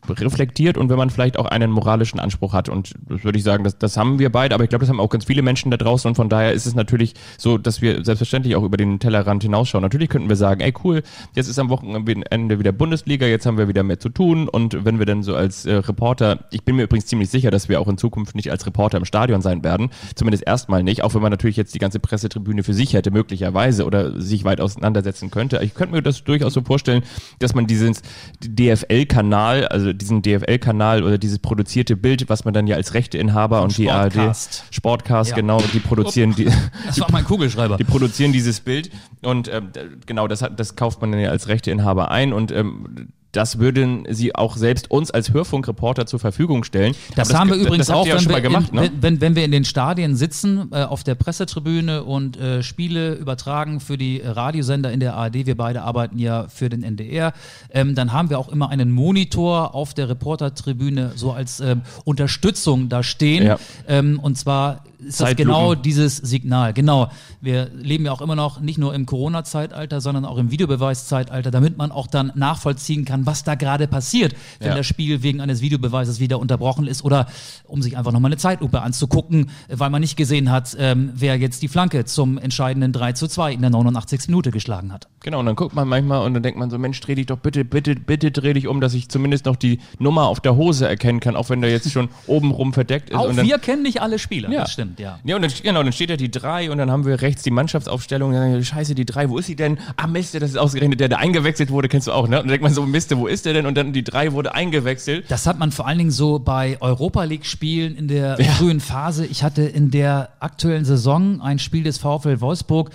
[0.09, 3.63] reflektiert und wenn man vielleicht auch einen moralischen Anspruch hat, und das würde ich sagen,
[3.63, 5.77] das, das haben wir beide, aber ich glaube, das haben auch ganz viele Menschen da
[5.77, 9.43] draußen und von daher ist es natürlich so, dass wir selbstverständlich auch über den Tellerrand
[9.43, 9.83] hinausschauen.
[9.83, 11.03] Natürlich könnten wir sagen, ey cool,
[11.35, 14.97] jetzt ist am Wochenende wieder Bundesliga, jetzt haben wir wieder mehr zu tun und wenn
[14.97, 17.87] wir dann so als äh, Reporter, ich bin mir übrigens ziemlich sicher, dass wir auch
[17.87, 21.31] in Zukunft nicht als Reporter im Stadion sein werden, zumindest erstmal nicht, auch wenn man
[21.31, 25.59] natürlich jetzt die ganze Pressetribüne für sich hätte, möglicherweise, oder sich weit auseinandersetzen könnte.
[25.61, 27.03] Ich könnte mir das durchaus so vorstellen,
[27.39, 27.95] dass man diesen
[28.41, 33.77] DFL-Kanal, also diesen DFL-Kanal oder dieses produzierte Bild, was man dann ja als Rechteinhaber und
[33.77, 34.35] die ARD
[34.71, 35.31] Sportcast.
[35.31, 35.35] Ja.
[35.35, 36.45] genau, die produzieren die,
[36.85, 37.77] Das war mein Kugelschreiber.
[37.77, 38.89] die produzieren dieses Bild
[39.21, 39.69] und ähm,
[40.05, 44.05] genau, das, hat, das kauft man dann ja als Rechteinhaber ein und ähm, das würden
[44.09, 46.95] sie auch selbst uns als Hörfunkreporter zur Verfügung stellen.
[47.15, 48.75] Das, Aber haben wir das, übrigens das auch, ja wenn, schon wir mal gemacht, in,
[48.75, 48.81] ne?
[48.81, 53.13] wenn, wenn, wenn wir in den Stadien sitzen, äh, auf der Pressetribüne und äh, Spiele
[53.13, 55.45] übertragen für die Radiosender in der ARD.
[55.45, 57.33] Wir beide arbeiten ja für den NDR.
[57.71, 62.89] Ähm, dann haben wir auch immer einen Monitor auf der Reportertribüne so als ähm, Unterstützung
[62.89, 63.45] da stehen.
[63.45, 63.59] Ja.
[63.87, 66.73] Ähm, und zwar ist das genau dieses Signal.
[66.73, 67.09] Genau.
[67.41, 71.77] Wir leben ja auch immer noch nicht nur im Corona-Zeitalter, sondern auch im Videobeweiszeitalter, damit
[71.77, 74.75] man auch dann nachvollziehen kann, was da gerade passiert, wenn Ja.
[74.75, 77.27] das Spiel wegen eines Videobeweises wieder unterbrochen ist oder
[77.65, 81.61] um sich einfach nochmal eine Zeitlupe anzugucken, weil man nicht gesehen hat, ähm, wer jetzt
[81.61, 84.27] die Flanke zum entscheidenden 3 zu 2 in der 89.
[84.27, 85.07] Minute geschlagen hat.
[85.21, 87.37] Genau, und dann guckt man manchmal und dann denkt man so, Mensch, dreh dich doch
[87.39, 90.87] bitte, bitte, bitte dreh dich um, dass ich zumindest noch die Nummer auf der Hose
[90.87, 93.15] erkennen kann, auch wenn der jetzt schon obenrum verdeckt ist.
[93.17, 94.61] Auch wir kennen nicht alle Spieler, Ja.
[94.61, 95.19] das stimmt, ja.
[95.23, 97.51] Ja, und dann, genau, dann steht da die drei und dann haben wir rechts die
[97.51, 98.31] Mannschaftsaufstellung.
[98.31, 99.77] Dann, Scheiße, die drei, wo ist sie denn?
[99.97, 102.37] Ah, Mist, das ist ausgerechnet der, der eingewechselt wurde, kennst du auch, ne?
[102.37, 103.65] Und dann denkt man so, Mist, wo ist der denn?
[103.65, 105.25] Und dann die drei wurde eingewechselt.
[105.29, 109.25] Das hat man vor allen Dingen so bei Europa League Spielen in der frühen Phase.
[109.25, 112.91] Ich hatte in der aktuellen Saison ein Spiel des VfL Wolfsburg.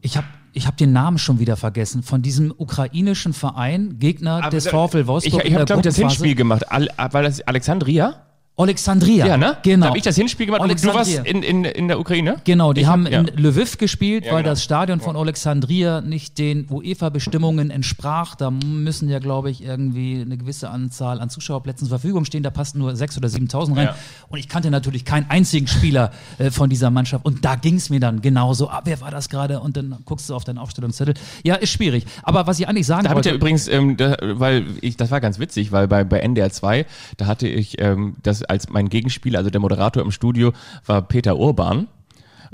[0.00, 2.02] Ich habe ich hab den Namen schon wieder vergessen.
[2.02, 5.44] Von diesem ukrainischen Verein, Gegner des VfL Wolfsburg.
[5.44, 5.96] Ich, ich habe, der glaube ich, das.
[5.96, 6.72] Hinspiel gemacht.
[6.72, 8.25] Al, war das Alexandria?
[8.58, 9.26] Alexandria.
[9.26, 9.58] Ja, ne?
[9.62, 9.84] Genau.
[9.84, 12.36] Da habe ich das Hinspiel gemacht und du warst in, in, in der Ukraine?
[12.44, 13.20] Genau, die Ich hab- haben ja.
[13.20, 14.52] in Lviv gespielt, Ja, weil genau.
[14.52, 18.34] das Stadion von Alexandria nicht den UEFA-Bestimmungen entsprach.
[18.34, 22.42] Da müssen ja, glaube ich, irgendwie eine gewisse Anzahl an Zuschauerplätzen zur Verfügung stehen.
[22.42, 23.86] Da passten nur 6.000 oder 7.000 rein.
[23.88, 23.96] Ja.
[24.28, 27.26] Und ich kannte natürlich keinen einzigen Spieler äh, von dieser Mannschaft.
[27.26, 28.70] Und da ging es mir dann genauso.
[28.70, 29.60] Ah, wer war das gerade?
[29.60, 31.12] Und dann guckst du auf deinen Aufstellungszettel.
[31.44, 32.06] Ja, ist schwierig.
[32.22, 33.28] Aber was ich eigentlich sagen Da habe ich wollte...
[33.30, 36.86] ja übrigens, ähm, da, weil ich, das war ganz witzig, weil bei, bei NDR 2,
[37.18, 40.52] da hatte ich ähm, das als mein Gegenspieler, also der Moderator im Studio,
[40.84, 41.88] war Peter Urban.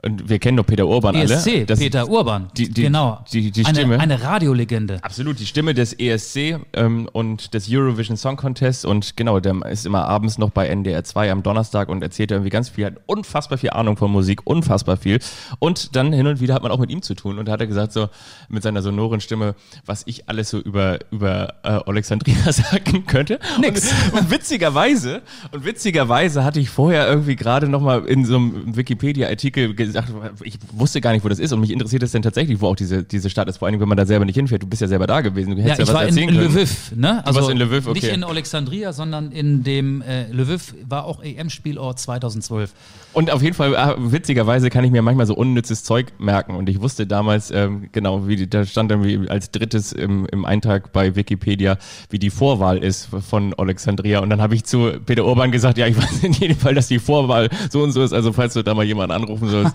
[0.04, 1.32] Und wir kennen doch Peter Urban alle.
[1.34, 2.48] ESC, Das- E Peter Urban.
[2.56, 3.24] die- die- genau.
[3.32, 4.00] die- die eine, Stimme.
[4.00, 4.98] Eine Radiolegende.
[5.02, 9.86] Absolut, die Stimme des ESC ähm, und des Eurovision Song Contest und genau, der ist
[9.86, 13.58] immer abends noch bei NDR 2 am Donnerstag und erzählt irgendwie ganz viel, hat unfassbar
[13.58, 15.20] viel Ahnung von Musik, unfassbar viel
[15.60, 17.60] und dann hin und wieder hat man auch mit ihm zu tun und da hat
[17.60, 18.08] er gesagt so
[18.48, 19.54] mit seiner sonoren Stimme,
[19.86, 23.38] was ich alles so über, über äh, Alexandria sagen könnte.
[23.60, 23.92] Nix.
[24.12, 28.76] Und, und witzigerweise, und witzigerweise hatte ich vorher irgendwie gerade noch mal in so einem
[28.76, 32.60] Wikipedia-Artikel gesagt, ich wusste gar nicht, wo das ist und mich interessiert es denn tatsächlich,
[32.60, 34.62] wo auch diese, diese Stadt ist, vor allem, wenn man da selber nicht hinfährt.
[34.62, 36.28] Du bist ja selber da gewesen, du Ja, hättest ja, ich was war in erzählen
[36.28, 36.54] können.
[36.54, 37.26] Lviv, ne?
[37.26, 38.00] Also warst in Lviv, okay.
[38.00, 42.72] Nicht in Alexandria, sondern in dem äh, Lviv war auch EM-Spielort 2012.
[43.12, 46.54] Und auf jeden Fall, ah, witzigerweise kann ich mir manchmal so unnützes Zeug merken.
[46.54, 50.44] Und ich wusste damals, ähm, genau, wie da stand dann wie als drittes im, im
[50.46, 51.76] Eintrag bei Wikipedia,
[52.08, 54.20] wie die Vorwahl ist von Alexandria.
[54.20, 56.88] Und dann habe ich zu Peter Urban gesagt, ja, ich weiß in jedem Fall, dass
[56.88, 58.12] die Vorwahl so und so ist.
[58.14, 59.74] Also falls du da mal jemanden anrufen sollst.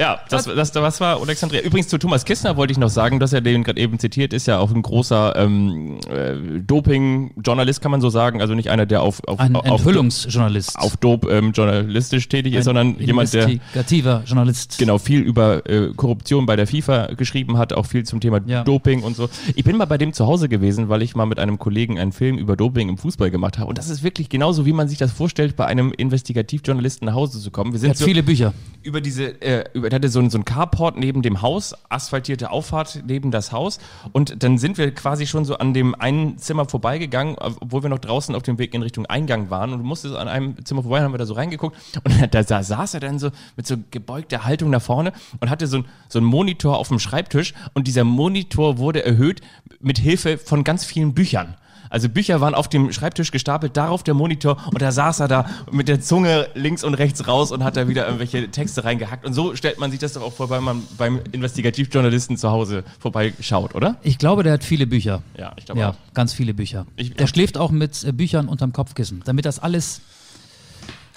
[0.00, 1.60] Ja, das, das, das war Alexandria.
[1.60, 4.46] Übrigens zu Thomas Kissner wollte ich noch sagen, dass er den gerade eben zitiert, ist
[4.46, 8.40] ja auch ein großer ähm, äh, Doping-Journalist, kann man so sagen.
[8.40, 10.78] Also nicht einer, der auf, auf, Ein auf, Enthüllungsjournalist.
[10.78, 14.78] auf Dope ähm, journalistisch tätig ist, sondern jemand, der Investigativer Journalist.
[14.78, 18.64] genau viel über äh, Korruption bei der FIFA geschrieben hat, auch viel zum Thema Ja.
[18.64, 19.28] Doping und so.
[19.54, 22.12] Ich bin mal bei dem zu Hause gewesen, weil ich mal mit einem Kollegen einen
[22.12, 23.68] Film über Doping im Fußball gemacht habe.
[23.68, 27.38] Und das ist wirklich genauso, wie man sich das vorstellt, bei einem Investigativjournalisten nach Hause
[27.38, 27.72] zu kommen.
[27.72, 28.54] Wir sind hat so viele Bücher.
[28.82, 33.02] über diese, äh, über, der hatte so so ein Carport neben dem Haus, asphaltierte Auffahrt
[33.06, 33.78] neben das Haus.
[34.12, 37.98] Und dann sind wir quasi schon so an dem einen Zimmer vorbeigegangen, obwohl wir noch
[37.98, 39.72] draußen auf dem Weg in Richtung Eingang waren.
[39.72, 41.76] Und du musstest an einem Zimmer vorbei, haben wir da so reingeguckt.
[42.04, 45.66] Und da, da saß er dann so mit so gebeugter Haltung nach vorne und hatte
[45.66, 47.54] so ein, so ein Monitor auf dem Schreibtisch.
[47.74, 49.40] Und dieser Monitor wurde erhöht
[49.80, 51.56] mit Hilfe von ganz vielen Büchern.
[51.90, 55.50] Also Bücher waren auf dem Schreibtisch gestapelt, darauf der Monitor und da saß er da
[55.72, 59.26] mit der Zunge links und rechts raus und hat da wieder irgendwelche Texte reingehackt.
[59.26, 62.84] Und so stellt man sich das doch auch vor, wenn man beim Investigativjournalisten zu Hause
[63.00, 63.96] vorbeischaut, oder?
[64.02, 65.22] Ich glaube, der hat viele Bücher.
[65.36, 66.14] Ja, ich glaube Ja, auch.
[66.14, 66.86] ganz viele Bücher.
[66.96, 70.00] Ich- der schläft auch mit äh, Büchern unterm Kopfkissen, damit das alles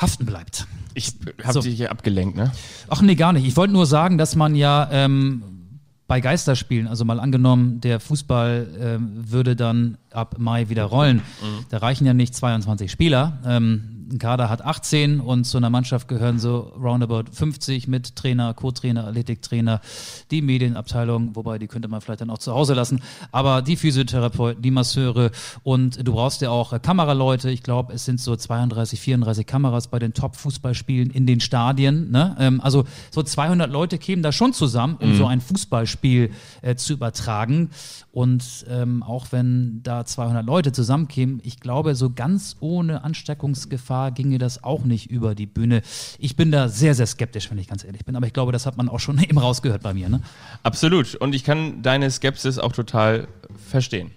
[0.02, 0.66] haften bleibt.
[0.96, 1.62] Ich habe So.
[1.62, 2.52] dich hier abgelenkt, ne?
[2.90, 3.46] Ach nee, gar nicht.
[3.46, 5.44] Ich wollte nur sagen, dass man ja ähm,
[6.08, 11.22] bei Geisterspielen, also mal angenommen, der Fußball ähm, würde dann ab Mai wieder rollen.
[11.70, 13.40] Da reichen ja nicht 22 Spieler.
[13.46, 18.54] Ähm, ein Kader hat 18 und zu einer Mannschaft gehören so roundabout 50 mit Trainer,
[18.54, 19.82] Co-Trainer, Athletiktrainer,
[20.32, 24.62] die Medienabteilung, wobei die könnte man vielleicht dann auch zu Hause lassen, aber die Physiotherapeuten,
[24.62, 25.32] die Masseure
[25.64, 27.50] und du brauchst ja auch Kameraleute.
[27.50, 32.12] Ich glaube, es sind so 32, 34 Kameras bei den Top-Fußballspielen in den Stadien.
[32.12, 32.36] Ne?
[32.40, 36.94] Ähm, also so 200 Leute kämen da schon zusammen, um so ein Fußballspiel äh, zu
[36.94, 37.70] übertragen.
[38.14, 44.38] Und ähm, auch wenn da 200 Leute zusammenkämen, ich glaube, so ganz ohne Ansteckungsgefahr ginge
[44.38, 45.82] das auch nicht über die Bühne.
[46.20, 48.16] Ich bin da sehr, sehr skeptisch, wenn ich ganz ehrlich bin.
[48.16, 50.10] Aber ich glaube, das hat man auch schon eben rausgehört bei mir.
[50.10, 50.22] Ne?
[50.62, 51.16] Absolut.
[51.16, 53.28] Und ich kann deine Skepsis auch total
[53.68, 54.12] verstehen.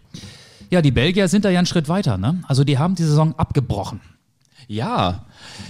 [0.69, 2.19] Ja, die Belgier sind da ja einen Schritt weiter.
[2.19, 2.43] Ne?
[2.47, 4.01] Also die haben die Saison abgebrochen.
[4.69, 5.27] Ja,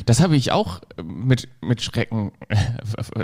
[0.06, 2.32] das habe ich auch mit, mit Schrecken.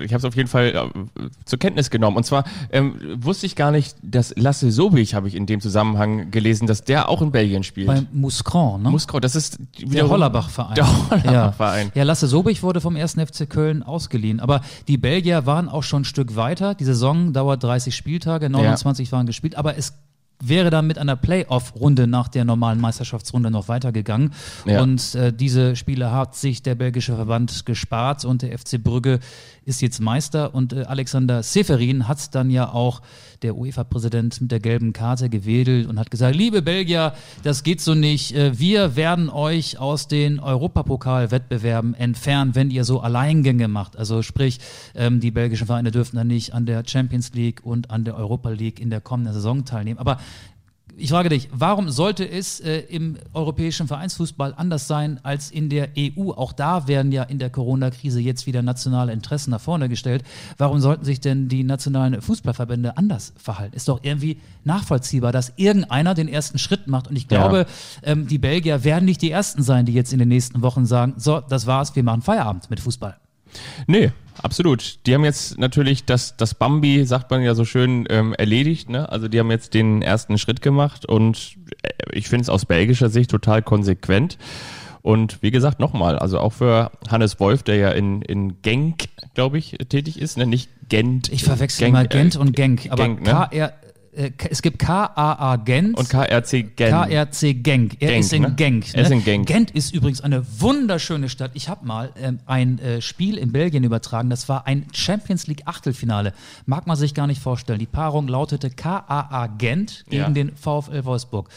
[0.03, 2.17] Ich habe es auf jeden Fall äh, zur Kenntnis genommen.
[2.17, 6.31] Und zwar ähm, wusste ich gar nicht, dass Lasse Sobich, habe ich in dem Zusammenhang
[6.31, 7.87] gelesen, dass der auch in Belgien spielt.
[7.87, 8.91] Beim Mouscron, ne?
[8.91, 10.75] Musgrau, das ist Der Hollerbach-Verein.
[10.75, 11.87] Der Hollerbach-Verein.
[11.95, 12.01] Ja.
[12.01, 13.15] ja, Lasse Sobich wurde vom 1.
[13.15, 14.41] FC Köln ausgeliehen.
[14.41, 16.75] Aber die Belgier waren auch schon ein Stück weiter.
[16.75, 19.57] Die Saison dauert 30 Spieltage, 29 waren gespielt.
[19.57, 19.95] Aber es
[20.41, 24.33] wäre dann mit einer Playoff-Runde nach der normalen Meisterschaftsrunde noch weitergegangen.
[24.67, 24.83] Ja.
[24.83, 29.21] Und äh, diese Spiele hat sich der belgische Verband gespart und der FC Brügge
[29.65, 33.03] ist jetzt Meister und äh, Alexander Seferin hat dann ja auch
[33.43, 37.95] der UEFA-Präsident mit der gelben Karte gewedelt und hat gesagt, liebe Belgier, das geht so
[37.95, 38.35] nicht.
[38.35, 43.97] Äh, Wir werden euch aus den Europapokal-Wettbewerben entfernen, wenn ihr so Alleingänge macht.
[43.97, 44.59] Also sprich,
[44.95, 48.51] ähm, die belgischen Vereine dürfen dann nicht an der Champions League und an der Europa
[48.51, 49.99] League in der kommenden Saison teilnehmen.
[49.99, 50.19] Aber
[50.97, 55.91] ich frage dich, warum sollte es äh, im europäischen Vereinsfußball anders sein als in der
[55.99, 56.31] EU?
[56.31, 60.23] Auch da werden ja in der Corona-Krise jetzt wieder nationale Interessen nach vorne gestellt.
[60.59, 63.75] Warum sollten sich denn die nationalen Fußballverbände anders verhalten?
[63.75, 67.09] Ist doch irgendwie nachvollziehbar, dass irgendeiner den ersten Schritt macht.
[67.09, 67.67] Und ich glaube,
[68.03, 71.15] ähm, die Belgier werden nicht die Ersten sein, die jetzt in den nächsten Wochen sagen,
[71.17, 73.17] so, das war's, wir machen Feierabend mit Fußball.
[73.87, 74.99] Nee, absolut.
[75.07, 78.89] Die haben jetzt natürlich das, das Bambi, sagt man ja so schön, ähm, erledigt.
[78.89, 79.09] Ne?
[79.09, 83.09] Also die haben jetzt den ersten Schritt gemacht und äh, ich finde es aus belgischer
[83.09, 84.39] Sicht total konsequent.
[85.03, 89.59] Und wie gesagt, nochmal, also auch für Hannes Wolf, der ja in, in Genk, glaube
[89.59, 90.47] ich, tätig ist, ne?
[90.47, 91.29] nicht Gent.
[91.33, 93.49] Ich verwechsel Genk, immer äh, Gent und Genk, aber Genk, ne?
[93.51, 93.73] KR, äh,
[94.15, 96.77] es gibt KAA Gent Und KRC Gent.
[96.77, 97.97] KRC Genk.
[98.01, 98.53] Er Genk, ist in ne?
[98.55, 98.95] Genk.
[98.95, 99.47] Er ist in Genk.
[99.47, 101.53] Gent ist übrigens eine wunderschöne Stadt.
[101.55, 104.29] Ich habe mal ähm, ein äh, Spiel in Belgien übertragen.
[104.29, 106.35] Das war ein Champions League Achtelfinale.
[106.67, 107.79] Mag man sich gar nicht vorstellen.
[107.79, 110.29] Die Paarung lautete KAA Gent gegen Ja.
[110.29, 111.49] den VfL Wolfsburg.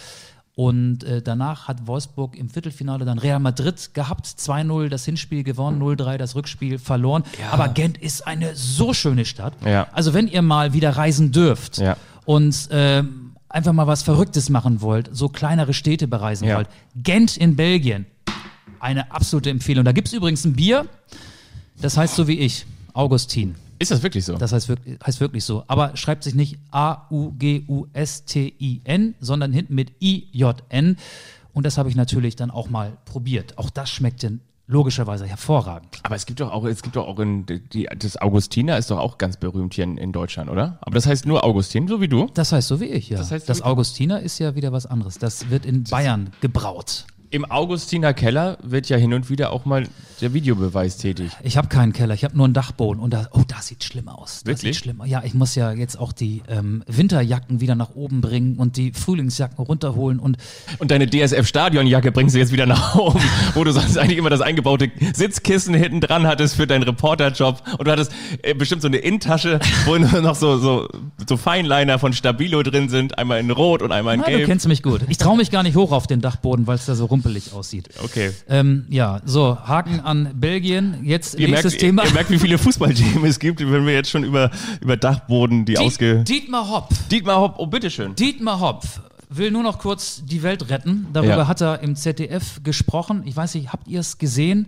[0.58, 4.26] Und äh, danach hat Wolfsburg im Viertelfinale dann Real Madrid gehabt.
[4.26, 7.26] 2-0 das Hinspiel gewonnen, 0-3 das Rückspiel verloren.
[7.52, 9.54] Aber Gent ist eine so schöne Stadt.
[9.66, 9.88] Ja.
[9.92, 11.98] Also wenn ihr mal wieder reisen dürft Ja.
[12.26, 16.58] Und ähm, einfach mal was Verrücktes machen wollt, so kleinere Städte bereisen Ja.
[16.58, 16.68] wollt.
[16.96, 18.06] Gent in Belgien,
[18.80, 19.86] eine absolute Empfehlung.
[19.86, 20.86] Da gibt's übrigens ein Bier,
[21.82, 23.56] das heißt so wie ich, Augustin.
[23.78, 24.38] Ist das wirklich so?
[24.38, 25.64] Das heißt wirklich, heißt wirklich so.
[25.68, 26.58] Aber schreibt sich nicht
[27.96, 30.98] A-U-G-U-S-T-I-N, sondern hinten mit I-J-N.
[31.54, 33.58] Und das habe ich natürlich dann auch mal probiert.
[33.58, 36.00] Auch das schmeckt denn logischerweise hervorragend.
[36.04, 38.98] Aber es gibt doch auch, es gibt doch auch in, die, das Augustiner ist doch
[38.98, 40.80] auch ganz berühmt hier in, in Deutschland, oder?
[40.82, 42.28] Aber das heißt nur Augustin, so wie du?
[42.34, 43.18] Das heißt so wie ich, ja.
[43.18, 43.62] Das heißt das.
[43.62, 45.20] Augustiner ist ja wieder was anderes.
[45.20, 47.06] Das wird in Bayern gebraut.
[47.32, 49.88] Im Augustiner Keller wird ja hin und wieder auch mal
[50.22, 51.32] der Videobeweis tätig.
[51.44, 54.08] Ich habe keinen Keller, ich habe nur einen Dachboden und da, oh, das sieht schlimm
[54.08, 54.44] aus.
[54.44, 54.76] Das Wirklich?
[54.76, 55.10] sieht schlimm aus.
[55.10, 58.94] Ja, ich muss ja jetzt auch die ähm, Winterjacken wieder nach oben bringen und die
[58.94, 60.38] Frühlingsjacken runterholen und
[60.80, 63.20] Und deine DSF-Stadionjacke bringst du jetzt wieder nach oben,
[63.54, 67.62] wo du sonst eigentlich immer das eingebaute Sitzkissen hinten dran hattest für deinen Reporterjob.
[67.78, 68.12] Und du hattest
[68.44, 70.88] äh, bestimmt so eine Innentasche, wo noch so, so,
[71.28, 73.18] so Feinliner von Stabilo drin sind.
[73.18, 74.46] Einmal in Rot und einmal in Na, du Gelb.
[74.48, 75.02] kennst mich gut.
[75.10, 77.90] Ich traue mich gar nicht hoch auf den Dachboden, weil es da so rumpelig aussieht.
[78.04, 78.32] Okay.
[78.48, 81.00] Ähm, ja, so, Haken an Belgien.
[81.04, 82.06] Jetzt Ihr nächstes merkt, Thema.
[82.06, 84.52] ihr merkt, wie viele Fußballthemen es gibt, wenn wir jetzt schon über,
[84.82, 86.24] über Dachboden, die Diet- ausge...
[86.24, 86.90] Dietmar Hopp.
[87.12, 88.16] Dietmar Hopp, oh bitteschön.
[88.16, 88.84] Dietmar Hopp
[89.30, 91.08] will nur noch kurz die Welt retten.
[91.14, 91.48] Darüber Ja.
[91.48, 93.24] hat er im ZDF gesprochen.
[93.26, 94.68] Ich weiß nicht, habt ihr es gesehen?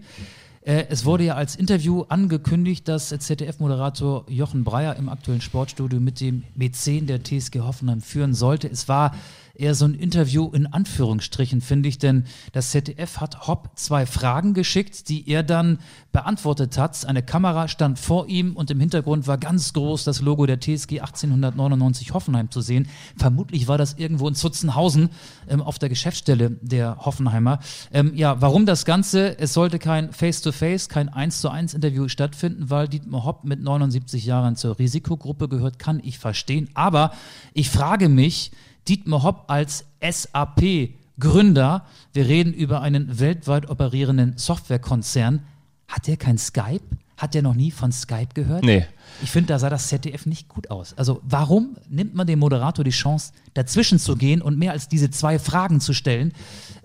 [0.62, 6.20] Äh, Es wurde ja als Interview angekündigt, dass ZDF-Moderator Jochen Breyer im aktuellen Sportstudio mit
[6.20, 8.68] dem Mäzen der TSG Hoffenheim führen sollte.
[8.68, 9.16] Es war
[9.60, 14.54] eher so ein Interview in Anführungsstrichen, finde ich, denn das ZDF hat Hopp zwei Fragen
[14.54, 15.80] geschickt, die er dann
[16.12, 17.06] beantwortet hat.
[17.06, 21.00] Eine Kamera stand vor ihm und im Hintergrund war ganz groß das Logo der TSG
[21.00, 22.88] 1899 Hoffenheim zu sehen.
[23.18, 25.10] Vermutlich war das irgendwo in Zutzenhausen
[25.48, 27.60] ähm, auf der Geschäftsstelle der Hoffenheimer.
[27.92, 29.38] Ähm, ja, warum das Ganze?
[29.40, 34.26] Es sollte kein Face-to-Face, kein 1 zu 1 Interview stattfinden, weil Dietmar Hopp mit 79
[34.26, 36.70] Jahren zur Risikogruppe gehört, kann ich verstehen.
[36.74, 37.12] Aber
[37.54, 38.52] ich frage mich,
[38.88, 45.42] Dietmar Hopp als SAP-Gründer, wir reden über einen weltweit operierenden Softwarekonzern,
[45.88, 46.82] hat der kein Skype?
[47.18, 48.64] Hat der noch nie von Skype gehört?
[48.64, 48.86] Nee.
[49.24, 50.94] Ich finde, da sah das ZDF nicht gut aus.
[50.98, 55.10] Also warum nimmt man dem Moderator die Chance, dazwischen zu gehen und mehr als diese
[55.10, 56.32] zwei Fragen zu stellen?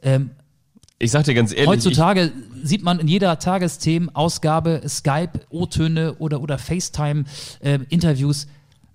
[0.00, 0.30] Ähm,
[0.98, 6.56] Ich sag dir ganz ehrlich, heutzutage sieht man in jeder Tagesthemenausgabe Skype, O-Töne oder, oder
[6.58, 8.46] FaceTime-Interviews.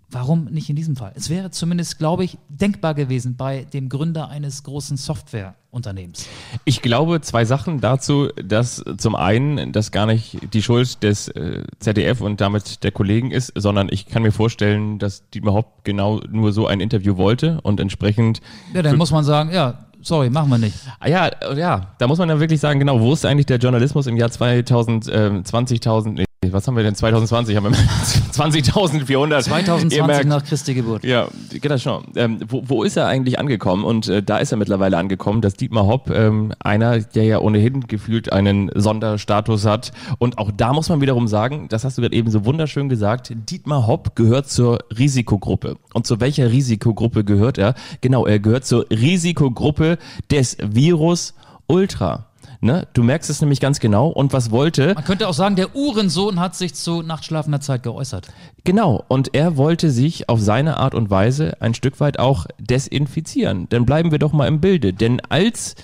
[0.10, 1.12] Warum nicht in diesem Fall?
[1.16, 6.28] Es wäre zumindest, glaube ich, denkbar gewesen bei dem Gründer eines großen Softwareunternehmens.
[6.64, 11.64] Ich glaube zwei Sachen dazu, dass zum einen das gar nicht die Schuld des äh,
[11.80, 16.22] ZDF und damit der Kollegen ist, sondern ich kann mir vorstellen, dass Dietmar Hopp genau
[16.32, 18.40] nur so ein Interview wollte und entsprechend
[18.74, 20.78] Ja, dann muss man sagen, ja, sorry, machen wir nicht.
[21.00, 23.58] Ah ja, äh, ja, da muss man ja wirklich sagen, genau, wo ist eigentlich der
[23.58, 27.56] Journalismus im Jahr 2000, ähm, 20.000, nee, was haben wir denn 2020?
[27.56, 29.42] Haben wir 20.400.
[29.42, 31.04] 2020 Ihr merkt, nach Christi Geburt.
[31.04, 32.06] ja, genau schon.
[32.16, 33.84] Ähm, wo, wo ist er eigentlich angekommen?
[33.84, 37.82] Und äh, da ist er mittlerweile angekommen, dass Dietmar Hopp, ähm, einer, der ja ohnehin
[37.82, 39.92] gefühlt einen Sonderstatus hat.
[40.18, 43.34] Und auch da muss man wiederum sagen, das hast du gerade eben so wunderschön gesagt,
[43.50, 45.78] Dietmar Hopp gehört zur Risikogruppe.
[45.94, 47.76] Und zu welcher Risikogruppe gehört er?
[48.02, 49.98] Genau, er gehört zur Risikogruppe
[50.32, 51.34] des Virus
[51.68, 52.27] Ultra.
[52.60, 52.88] Ne?
[52.94, 54.08] Du merkst es nämlich ganz genau.
[54.08, 58.30] Und was wollte Man könnte auch sagen, der Uhrensohn hat sich zu nachtschlafender Zeit geäußert.
[58.64, 63.68] Genau, und er wollte sich auf seine Art und Weise ein Stück weit auch desinfizieren.
[63.70, 64.94] Dann bleiben wir doch mal im Bilde.
[64.94, 65.76] Denn als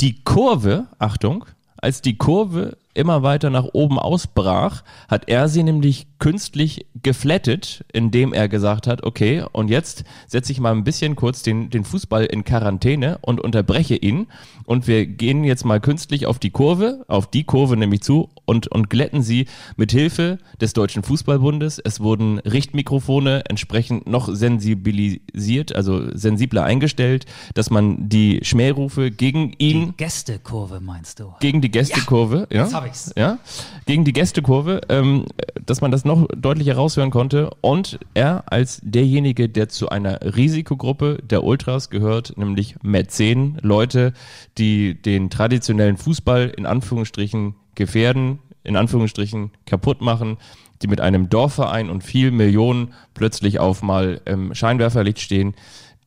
[0.00, 1.44] die Kurve, Achtung,
[1.78, 8.32] als die Kurve immer weiter nach oben ausbrach, hat er sie nämlich künstlich geflattet, indem
[8.32, 12.24] er gesagt hat, okay, und jetzt setze ich mal ein bisschen kurz den, den Fußball
[12.24, 14.26] in Quarantäne und unterbreche ihn.
[14.64, 18.66] Und wir gehen jetzt mal künstlich auf die Kurve, auf die Kurve nämlich zu und,
[18.68, 21.80] und glätten sie mit Hilfe des Deutschen Fußballbundes.
[21.84, 29.88] Es wurden Richtmikrofone entsprechend noch sensibilisiert, also sensibler eingestellt, dass man die Schmährufe gegen ihn
[29.88, 31.34] Die Gästekurve meinst du?
[31.40, 33.12] gegen die Gästekurve, ja, jetzt hab ich's.
[33.16, 33.38] ja,
[33.86, 35.26] gegen die Gästekurve, ähm,
[35.64, 41.18] dass man das noch deutlicher raushören konnte und er als derjenige, der zu einer Risikogruppe
[41.22, 44.12] der Ultras gehört, nämlich Mäzen, Leute,
[44.56, 50.36] die den traditionellen Fußball in Anführungsstrichen gefährden, in Anführungsstrichen kaputt machen,
[50.82, 55.54] die mit einem Dorfverein und viel Millionen plötzlich auf mal ähm, Scheinwerferlicht stehen,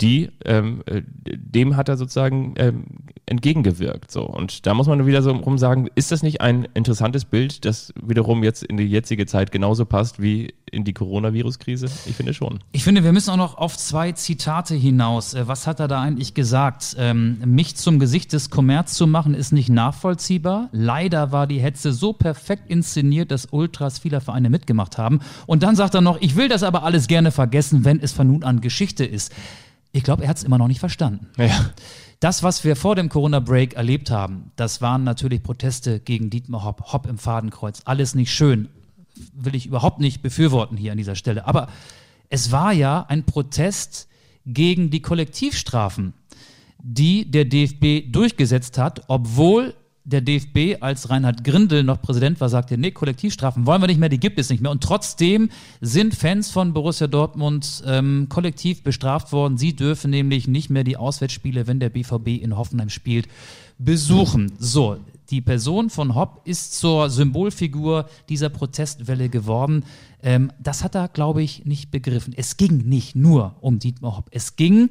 [0.02, 2.86] die ähm, äh, dem hat er sozusagen ähm,
[3.26, 4.12] entgegengewirkt.
[4.12, 4.24] So.
[4.24, 7.94] Und da muss man wieder so rum sagen, ist das nicht ein interessantes Bild, das
[8.02, 11.88] wiederum jetzt in die jetzige Zeit genauso passt wie in die Coronavirus-Krise?
[12.06, 12.60] Ich finde schon.
[12.72, 15.34] Ich finde, wir müssen auch noch auf zwei Zitate hinaus.
[15.34, 16.96] Äh, Was hat er da eigentlich gesagt?
[16.98, 20.70] Ähm, mich zum Gesicht des Kommerz zu machen, ist nicht nachvollziehbar.
[20.72, 25.20] Leider war die Hetze so perfekt inszeniert, dass Ultras vieler Vereine mitgemacht haben.
[25.46, 28.28] Und dann sagt er noch, ich will das aber alles gerne vergessen, wenn es von
[28.28, 29.34] nun an Geschichte ist.
[29.92, 31.28] Ich glaube, er hat es immer noch nicht verstanden.
[31.38, 31.72] Ja.
[32.20, 36.94] Das, was wir vor dem Corona-Break erlebt haben, das waren natürlich Proteste gegen Dietmar Hopp,
[36.94, 37.82] Hopp im Fadenkreuz.
[37.86, 38.70] Alles nicht schön.
[39.34, 41.48] Will ich überhaupt nicht befürworten hier an dieser Stelle.
[41.48, 41.68] Aber
[42.30, 44.08] es war ja ein Protest
[44.46, 46.14] gegen die Kollektivstrafen,
[46.78, 52.78] die der DFB durchgesetzt hat, obwohl der DFB, als Reinhard Grindel noch Präsident war, sagte,
[52.78, 54.72] nee, Kollektivstrafen wollen wir nicht mehr, die gibt es nicht mehr.
[54.72, 59.58] Und trotzdem sind Fans von Borussia Dortmund ähm, kollektiv bestraft worden.
[59.58, 63.28] Sie dürfen nämlich nicht mehr die Auswärtsspiele, wenn der BVB in Hoffenheim spielt,
[63.78, 64.54] besuchen.
[64.58, 64.98] So,
[65.30, 69.86] die Person von Hopp ist zur Symbolfigur dieser Protestwelle geworden.
[70.24, 72.34] Ähm, das hat er, glaube ich, nicht begriffen.
[72.36, 74.30] Es ging nicht nur um Dietmar Hopp.
[74.32, 74.90] Es ging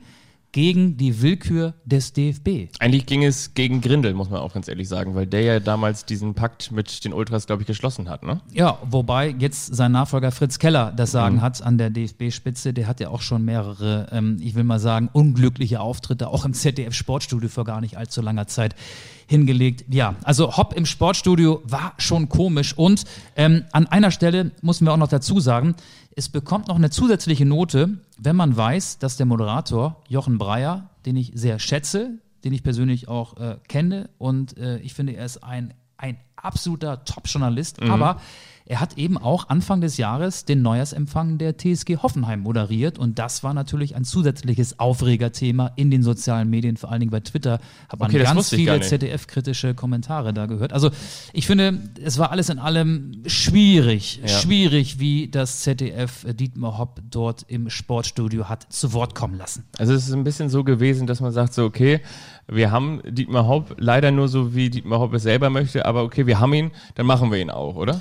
[0.53, 2.69] gegen die Willkür des DFB.
[2.79, 6.05] Eigentlich ging es gegen Grindel, muss man auch ganz ehrlich sagen, weil der ja damals
[6.05, 8.41] diesen Pakt mit den Ultras, glaube ich, geschlossen hat, ne?
[8.53, 11.41] Ja, wobei jetzt sein Nachfolger Fritz Keller das Sagen mhm.
[11.43, 12.73] hat an der DFB-Spitze.
[12.73, 16.53] Der hat ja auch schon mehrere, ähm, ich will mal sagen, unglückliche Auftritte, auch im
[16.53, 18.75] ZDF-Sportstudio vor gar nicht allzu langer Zeit
[19.31, 19.85] hingelegt.
[19.89, 23.05] Ja, also Hopp im Sportstudio war schon komisch und
[23.37, 25.77] ähm, an einer Stelle müssen wir auch noch dazu sagen,
[26.17, 31.15] es bekommt noch eine zusätzliche Note, wenn man weiß, dass der Moderator Jochen Breyer, den
[31.15, 35.45] ich sehr schätze, den ich persönlich auch äh, kenne und äh, ich finde, er ist
[35.45, 37.93] ein, ein absoluter Top-Journalist, mhm.
[37.93, 38.21] aber
[38.71, 43.43] er hat eben auch Anfang des Jahres den Neujahrsempfang der TSG Hoffenheim moderiert und das
[43.43, 47.59] war natürlich ein zusätzliches Aufregerthema in den sozialen Medien, vor allen Dingen bei Twitter
[47.89, 50.73] hat man okay, ganz viele ZDF-kritische Kommentare da gehört.
[50.73, 50.91] Also
[51.33, 54.29] ich finde, es war alles in allem schwierig, ja.
[54.29, 59.65] schwierig, wie das ZDF Dietmar Hopp dort im Sportstudio hat zu Wort kommen lassen.
[59.79, 62.03] Also es ist ein bisschen so gewesen, dass man sagt so, okay,
[62.47, 66.29] wir haben Dietmar Hopp leider nur so, wie Dietmar Hopp es selber möchte, aber okay,
[66.29, 68.01] wir haben ihn, dann machen wir ihn auch, oder?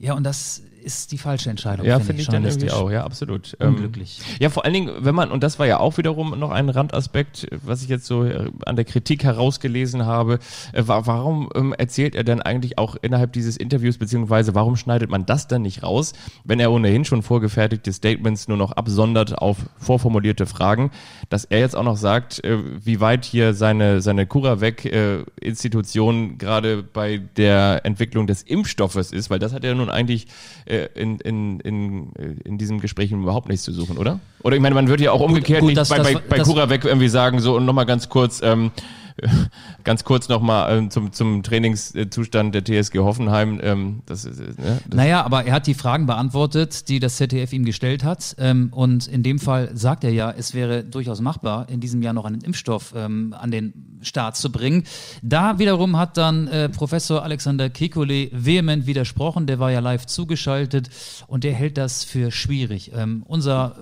[0.00, 1.86] Ja, und das ist die falsche Entscheidung.
[1.86, 3.56] Ja, finde ich, find ich dann irgendwie auch, ja, absolut.
[3.60, 4.20] Ähm, Unglücklich.
[4.20, 6.68] Ähm, ja, vor allen Dingen, wenn man, und das war ja auch wiederum noch ein
[6.68, 10.38] Randaspekt, was ich jetzt so äh, an der Kritik herausgelesen habe,
[10.72, 15.26] äh, warum ähm, erzählt er dann eigentlich auch innerhalb dieses Interviews, beziehungsweise warum schneidet man
[15.26, 16.12] das dann nicht raus,
[16.44, 20.90] wenn er ohnehin schon vorgefertigte Statements nur noch absondert auf vorformulierte Fragen,
[21.28, 26.82] dass er jetzt auch noch sagt, äh, wie weit hier seine, seine CuraVec-Institution äh, gerade
[26.82, 30.26] bei der Entwicklung des Impfstoffes ist, weil das hat er nun eigentlich
[30.70, 32.12] in, in, in,
[32.44, 34.20] in diesem Gespräch überhaupt nichts zu suchen, oder?
[34.42, 36.38] Oder ich meine, man würde ja auch umgekehrt gut, gut, das, bei, das, bei, bei
[36.40, 38.70] CuraVec irgendwie sagen, so und nochmal ganz kurz, ähm,
[39.84, 43.60] ganz kurz nochmal ähm, zum, zum Trainingszustand der TSG Hoffenheim.
[43.62, 47.52] Ähm, das, äh, ne, das naja, aber er hat die Fragen beantwortet, die das ZDF
[47.52, 48.36] ihm gestellt hat.
[48.38, 52.12] Ähm, und in dem Fall sagt er ja, es wäre durchaus machbar, in diesem Jahr
[52.12, 54.84] noch einen Impfstoff ähm, an den Start zu bringen.
[55.22, 59.46] Da wiederum hat dann äh, Professor Alexander Kekulé vehement widersprochen.
[59.46, 60.90] Der war ja live zugeschaltet
[61.26, 62.92] und der hält das für schwierig.
[62.94, 63.76] Ähm, unser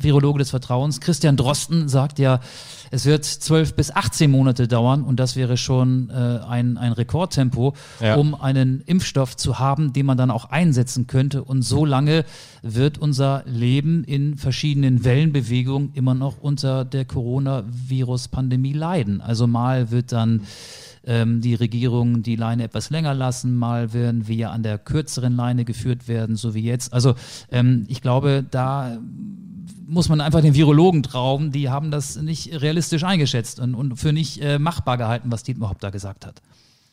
[0.00, 2.40] Virologe des Vertrauens, Christian Drosten, sagt ja,
[2.90, 7.74] es wird zwölf bis 18 Monate dauern und das wäre schon äh, ein, ein Rekordtempo,
[8.00, 8.16] ja.
[8.16, 11.44] um einen Impfstoff zu haben, den man dann auch einsetzen könnte.
[11.44, 12.24] Und so lange
[12.62, 19.20] wird unser Leben in verschiedenen Wellenbewegungen immer noch unter der Coronavirus-Pandemie leiden.
[19.20, 20.42] Also mal wird dann
[21.04, 25.64] ähm, die Regierung die Leine etwas länger lassen, mal werden wir an der kürzeren Leine
[25.64, 26.92] geführt werden, so wie jetzt.
[26.92, 27.14] Also
[27.50, 28.98] ähm, ich glaube, da
[29.88, 34.12] muss man einfach den Virologen trauen, die haben das nicht realistisch eingeschätzt und, und für
[34.12, 36.42] nicht äh, machbar gehalten, was Dietmar Hopp da gesagt hat.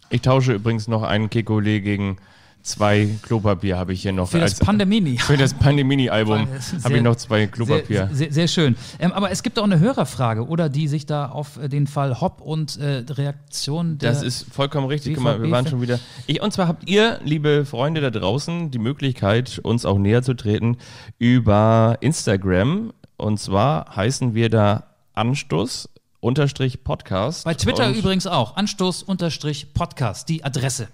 [0.10, 2.18] Ich tausche übrigens noch einen Kekulé gegen
[2.66, 4.30] zwei Klopapier habe ich hier noch.
[4.30, 5.18] Für das Pandemini.
[5.20, 6.48] Für das Pandemini-Album
[6.84, 8.10] habe ich noch zwei Klopapier.
[8.12, 8.76] Sehr, sehr, sehr schön.
[9.00, 12.20] Ähm, aber es gibt auch eine Hörerfrage, oder die sich da auf äh, den Fall
[12.20, 15.16] Hopp und äh, Reaktion der Das ist vollkommen richtig.
[15.16, 16.00] Guck mal, wir waren schon wieder.
[16.28, 20.34] Ich, und zwar habt ihr, liebe Freunde da draußen, die Möglichkeit, uns auch näher zu
[20.34, 20.78] treten
[21.20, 22.94] über Instagram.
[23.18, 25.90] Und zwar heißen wir da Anstoß
[26.20, 27.46] unterstrich Podcast.
[27.46, 28.58] Bei Twitter übrigens auch.
[28.58, 30.88] Anstoß unterstrich Podcast, die Adresse.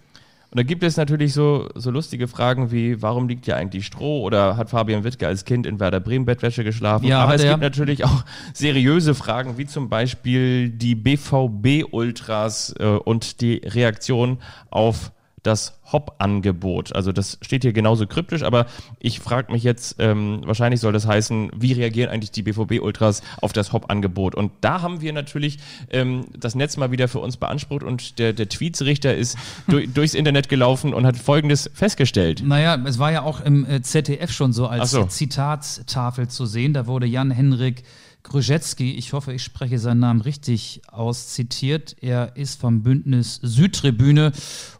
[0.52, 4.22] Und da gibt es natürlich so, so lustige Fragen wie, warum liegt ja eigentlich Stroh
[4.22, 7.06] oder hat Fabian Wittke als Kind in Werder Bremen Bettwäsche geschlafen?
[7.06, 13.39] Ja, Aber es gibt natürlich auch seriöse Fragen, wie zum Beispiel die BVB-Ultras äh, und
[13.39, 14.39] die Reaktion
[14.70, 15.14] auf
[15.44, 16.96] das Hop-Angebot.
[16.96, 18.68] Also das steht hier genauso kryptisch, aber
[19.00, 23.52] ich frage mich jetzt, ähm, wahrscheinlich soll das heißen, wie reagieren eigentlich die BVB-Ultras auf
[23.52, 24.36] das Hop-Angebot?
[24.36, 25.58] Und da haben wir natürlich
[25.89, 29.38] ähm, das Netz mal wieder für uns beansprucht und der, der Tweetsrichter ist
[29.68, 32.44] durch, durchs Internet gelaufen und hat Folgendes festgestellt.
[32.46, 35.06] Naja, es war ja auch im äh, ZDF schon so als so.
[35.06, 36.74] Zitattafel zu sehen.
[36.74, 37.84] Da wurde Jan-Henrik
[38.24, 41.95] Gruszecki, ich hoffe, ich spreche seinen Namen richtig aus, zitiert.
[42.01, 44.32] Er ist vom Bündnis Südtribüne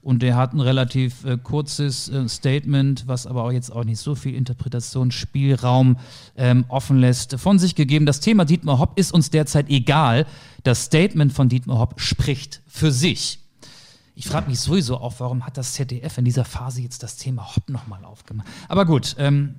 [0.02, 4.00] und er hat ein relativ äh, kurzes äh, Statement, was aber auch jetzt auch nicht
[4.00, 5.98] so viel Interpretationsspielraum
[6.38, 8.06] ähm, offen lässt, von sich gegeben.
[8.06, 10.26] Das Thema Dietmar Hopp ist uns derzeit egal.
[10.64, 13.40] Das Statement von Dietmar Hopp spricht für sich.
[14.14, 17.56] Ich frage mich sowieso auch, warum hat das ZDF in dieser Phase jetzt das Thema
[17.56, 18.48] Hopp nochmal aufgemacht?
[18.68, 19.56] Aber gut, ähm,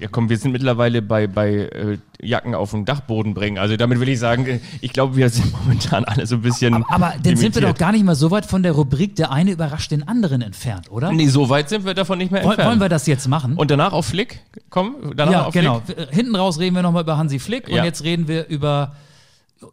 [0.00, 3.58] Ja, komm, wir sind mittlerweile bei, bei äh, Jacken auf den Dachboden bringen.
[3.58, 6.74] Also damit will ich sagen, ich glaube, wir sind momentan alle so ein bisschen.
[6.74, 9.30] Aber, aber dann sind wir doch gar nicht mal so weit von der Rubrik Der
[9.30, 11.12] eine überrascht den anderen entfernt, oder?
[11.12, 12.68] Nee, so weit sind wir davon nicht mehr entfernt.
[12.68, 13.54] wollen wir das jetzt machen?
[13.56, 14.40] und danach auf Flick?
[14.70, 15.80] Komm, danach ja, auf genau.
[15.84, 16.08] Flick.
[16.10, 17.78] Hinten raus reden wir nochmal über Hansi Flick Ja.
[17.78, 18.96] und jetzt reden wir über,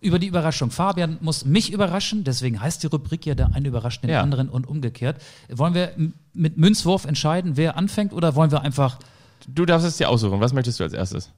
[0.01, 0.70] über die Überraschung.
[0.70, 4.22] Fabian muss mich überraschen, deswegen heißt die Rubrik ja der eine überrascht den Ja.
[4.22, 5.17] anderen und umgekehrt.
[5.51, 5.91] Wollen wir
[6.34, 8.99] mit Münzwurf entscheiden, wer anfängt oder wollen wir einfach,
[9.47, 10.39] Du darfst es dir aussuchen.
[10.39, 11.31] Was möchtest du als erstes?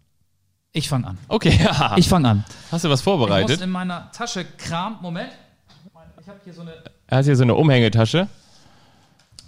[0.73, 1.17] ich fange an.
[1.27, 1.95] Okay, ja.
[1.97, 2.45] Ich fange an.
[2.71, 3.59] Hast du was Ich muss vorbereitet?
[3.61, 4.97] in meiner Tasche kramen.
[5.01, 5.29] Moment.
[6.21, 6.73] Ich habe hier so eine.
[7.07, 8.27] Er hat hier so eine Umhängetasche.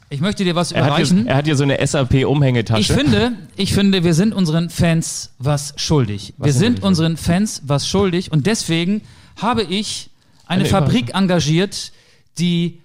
[0.09, 1.27] Ich möchte dir was Er hat, hier, überreichen.
[1.27, 2.81] er hat hier so eine SAP-Umhängetasche.
[2.81, 6.33] Ich finde, ich finde, wir sind unseren Fans was schuldig.
[6.37, 9.01] wir sind wir sind unseren Fans was schuldig und deswegen
[9.41, 10.09] habe ich
[10.45, 11.93] eine, Eine Fabrik engagiert,
[12.37, 12.81] die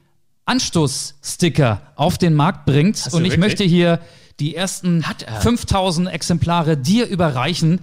[0.47, 3.39] Anstoßsticker auf den Markt bringt und ich wirklich?
[3.39, 4.01] möchte hier
[4.41, 5.41] die ersten Hat er.
[5.41, 7.81] 5000 Exemplare dir überreichen.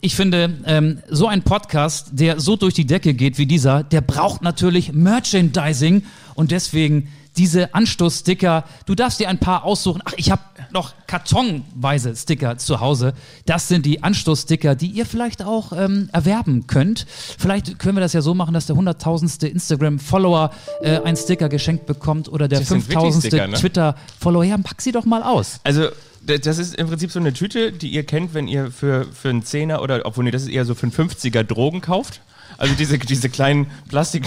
[0.00, 4.02] Ich finde, ähm, so ein Podcast, der so durch die Decke geht wie dieser, der
[4.02, 8.64] braucht natürlich Merchandising und deswegen diese Anstoßsticker.
[8.86, 10.02] Du darfst dir ein paar aussuchen.
[10.04, 13.14] Ach, ich habe noch kartonweise Sticker zu Hause.
[13.46, 17.06] Das sind die Anstoßsticker, die ihr vielleicht auch ähm, erwerben könnt.
[17.38, 20.50] Vielleicht können wir das ja so machen, dass der hunderttausendste Instagram-Follower
[20.82, 23.52] äh, einen Sticker geschenkt bekommt oder der fünftausendste ne?
[23.54, 24.44] Twitter-Follower.
[24.44, 25.60] Ja, pack sie doch mal aus.
[25.64, 25.88] Also,
[26.26, 29.44] das ist im Prinzip so eine Tüte, die ihr kennt, wenn ihr für, für einen
[29.44, 32.20] Zehner oder, obwohl, nee, das ist eher so für einen 50er Drogen kauft.
[32.56, 34.24] Also diese, diese kleinen Plastik,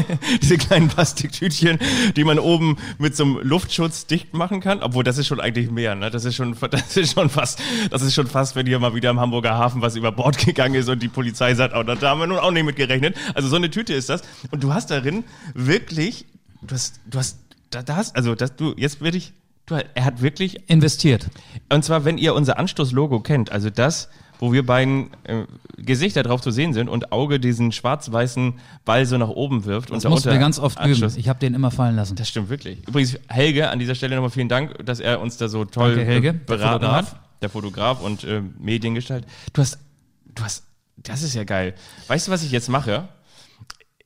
[0.42, 1.78] diese kleinen Plastiktütchen,
[2.16, 4.82] die man oben mit so einem Luftschutz dicht machen kann.
[4.82, 6.10] Obwohl, das ist schon eigentlich mehr, ne?
[6.10, 9.10] Das ist schon, das ist schon fast, das ist schon fast, wenn hier mal wieder
[9.10, 12.20] im Hamburger Hafen was über Bord gegangen ist und die Polizei sagt, oh, da haben
[12.20, 13.16] wir nun auch nicht mit gerechnet.
[13.34, 14.22] Also so eine Tüte ist das.
[14.50, 15.24] Und du hast darin
[15.54, 16.26] wirklich,
[16.62, 17.38] du hast, du hast,
[17.70, 19.32] da, da hast, also, das, du, jetzt werde ich,
[19.66, 21.28] du, er hat wirklich Investiert.
[21.68, 24.08] und zwar, wenn ihr unser Anstoß-Logo kennt, also das,
[24.42, 25.44] wo wir beiden äh,
[25.76, 29.92] Gesichter drauf zu sehen sind und Auge diesen schwarz-weißen Ball so nach oben wirft.
[29.92, 30.90] Das und mussten wir ganz oft üben.
[30.90, 31.16] Anstoß.
[31.16, 32.16] Ich habe den immer fallen lassen.
[32.16, 32.86] Das stimmt wirklich.
[32.88, 36.10] Übrigens, Helge, an dieser Stelle nochmal vielen Dank, dass er uns da so toll Danke,
[36.10, 37.12] Helge, der beraten Fotograf.
[37.12, 37.20] hat.
[37.40, 39.26] Der Fotograf und äh, Mediengestalt.
[39.52, 39.78] Du hast,
[40.34, 40.64] du hast,
[40.96, 41.74] das ist ja geil.
[42.08, 43.08] Weißt du, was ich jetzt mache?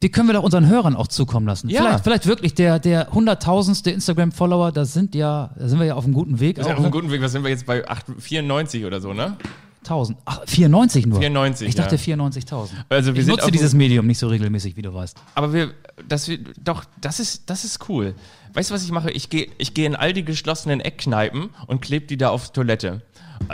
[0.03, 1.70] Die können wir doch unseren Hörern auch zukommen lassen.
[1.70, 1.80] Ja.
[1.80, 6.05] Vielleicht, vielleicht wirklich der, der hunderttausendste Instagram-Follower, da sind ja, da sind wir ja auf
[6.05, 6.61] einem guten Weg.
[6.61, 6.91] Auch, auf einem ne?
[6.91, 7.22] guten Weg.
[7.22, 9.39] Was sind wir jetzt bei 8, 94 oder so, ne?
[9.87, 10.18] 1000.
[10.24, 11.20] Ach, 94 nur.
[11.20, 12.16] 94, Ich dachte ja.
[12.16, 12.68] 94.000.
[12.89, 15.16] Also wir ich nutze dieses Medium nicht so regelmäßig, wie du weißt.
[15.34, 15.72] Aber wir,
[16.09, 18.14] das wir, doch, das ist, das ist cool.
[18.55, 19.11] Weißt du, was ich mache?
[19.11, 23.03] Ich gehe, ich gehe in all die geschlossenen Eckkneipen und klebe die da auf Toilette.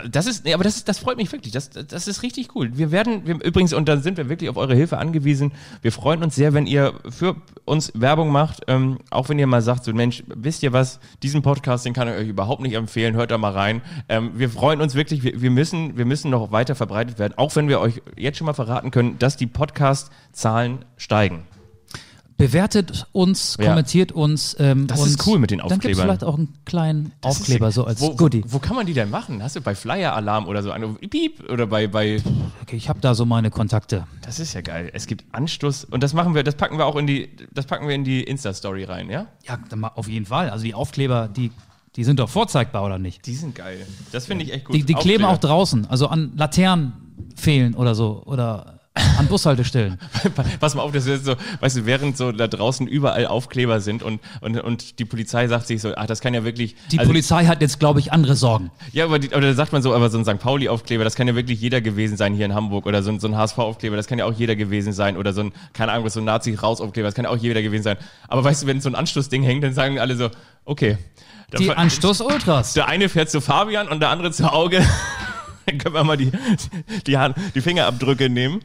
[0.09, 1.53] Das ist, nee, aber das ist, das freut mich wirklich.
[1.53, 2.77] Das, das ist richtig cool.
[2.77, 5.51] Wir werden, wir, übrigens, und dann sind wir wirklich auf eure Hilfe angewiesen.
[5.81, 8.63] Wir freuen uns sehr, wenn ihr für uns Werbung macht.
[8.67, 10.99] Ähm, auch wenn ihr mal sagt, so Mensch, wisst ihr was?
[11.21, 13.15] Diesen Podcast, den kann ich euch überhaupt nicht empfehlen.
[13.15, 13.81] Hört da mal rein.
[14.09, 15.23] Ähm, wir freuen uns wirklich.
[15.23, 17.33] Wir, wir müssen, wir müssen noch weiter verbreitet werden.
[17.37, 21.43] Auch wenn wir euch jetzt schon mal verraten können, dass die Podcast-Zahlen steigen.
[22.37, 23.67] Bewertet uns, Ja.
[23.69, 24.55] kommentiert uns.
[24.59, 26.03] Ähm, Das und ist cool mit den Dann gibt es Aufklebern.
[26.07, 28.43] vielleicht auch einen kleinen Das Aufkleber, so als wo, Goodie.
[28.47, 29.41] Wo, kann man die denn machen?
[29.41, 32.21] Hast du bei Flyer-Alarm oder so eine Piep oder bei, bei.
[32.61, 34.05] Okay, ich habe da so meine Kontakte.
[34.21, 34.89] Das ist ja geil.
[34.93, 37.87] Es gibt Anstoß und das machen wir, das packen wir auch in die, das packen
[37.87, 39.27] wir in die Insta-Story rein, ja?
[39.47, 39.59] Ja,
[39.95, 40.49] auf jeden Fall.
[40.49, 41.51] Also die Aufkleber, die,
[41.95, 43.25] die sind doch vorzeigbar, oder nicht?
[43.27, 43.85] Die sind geil.
[44.11, 44.75] Das finde ich echt gut.
[44.75, 46.93] Die, die kleben auch draußen, also an Laternen
[47.35, 48.23] fehlen oder so.
[48.25, 49.97] Oder an Bushaltestellen.
[50.59, 53.79] Pass mal auf, das ist jetzt so, weißt du, während so da draußen überall Aufkleber
[53.79, 56.75] sind und, und, und die Polizei sagt sich so, ach, das kann ja wirklich.
[56.91, 58.71] Die also- Polizei hat jetzt, glaube ich, andere Sorgen.
[58.91, 60.39] Ja, aber, die, aber da sagt man so, aber so ein St.
[60.39, 62.85] Pauli-Aufkleber, das kann ja wirklich jeder gewesen sein hier in Hamburg.
[62.85, 65.17] Oder so ein, so ein HSV-Aufkleber, das kann ja auch jeder gewesen sein.
[65.17, 67.97] Oder so ein, keine Ahnung, so ein Nazi-Raus-Aufkleber, das kann ja auch jeder gewesen sein.
[68.27, 70.29] Aber weißt du, wenn so ein Anschlussding hängt, dann sagen alle so,
[70.65, 70.97] okay.
[71.57, 72.73] Die Anstoß-Ultras.
[72.73, 74.85] Der eine fährt zu Fabian und der andere zu Auge.
[75.79, 76.31] können wir mal die,
[77.07, 78.61] die, Hand, die Fingerabdrücke nehmen.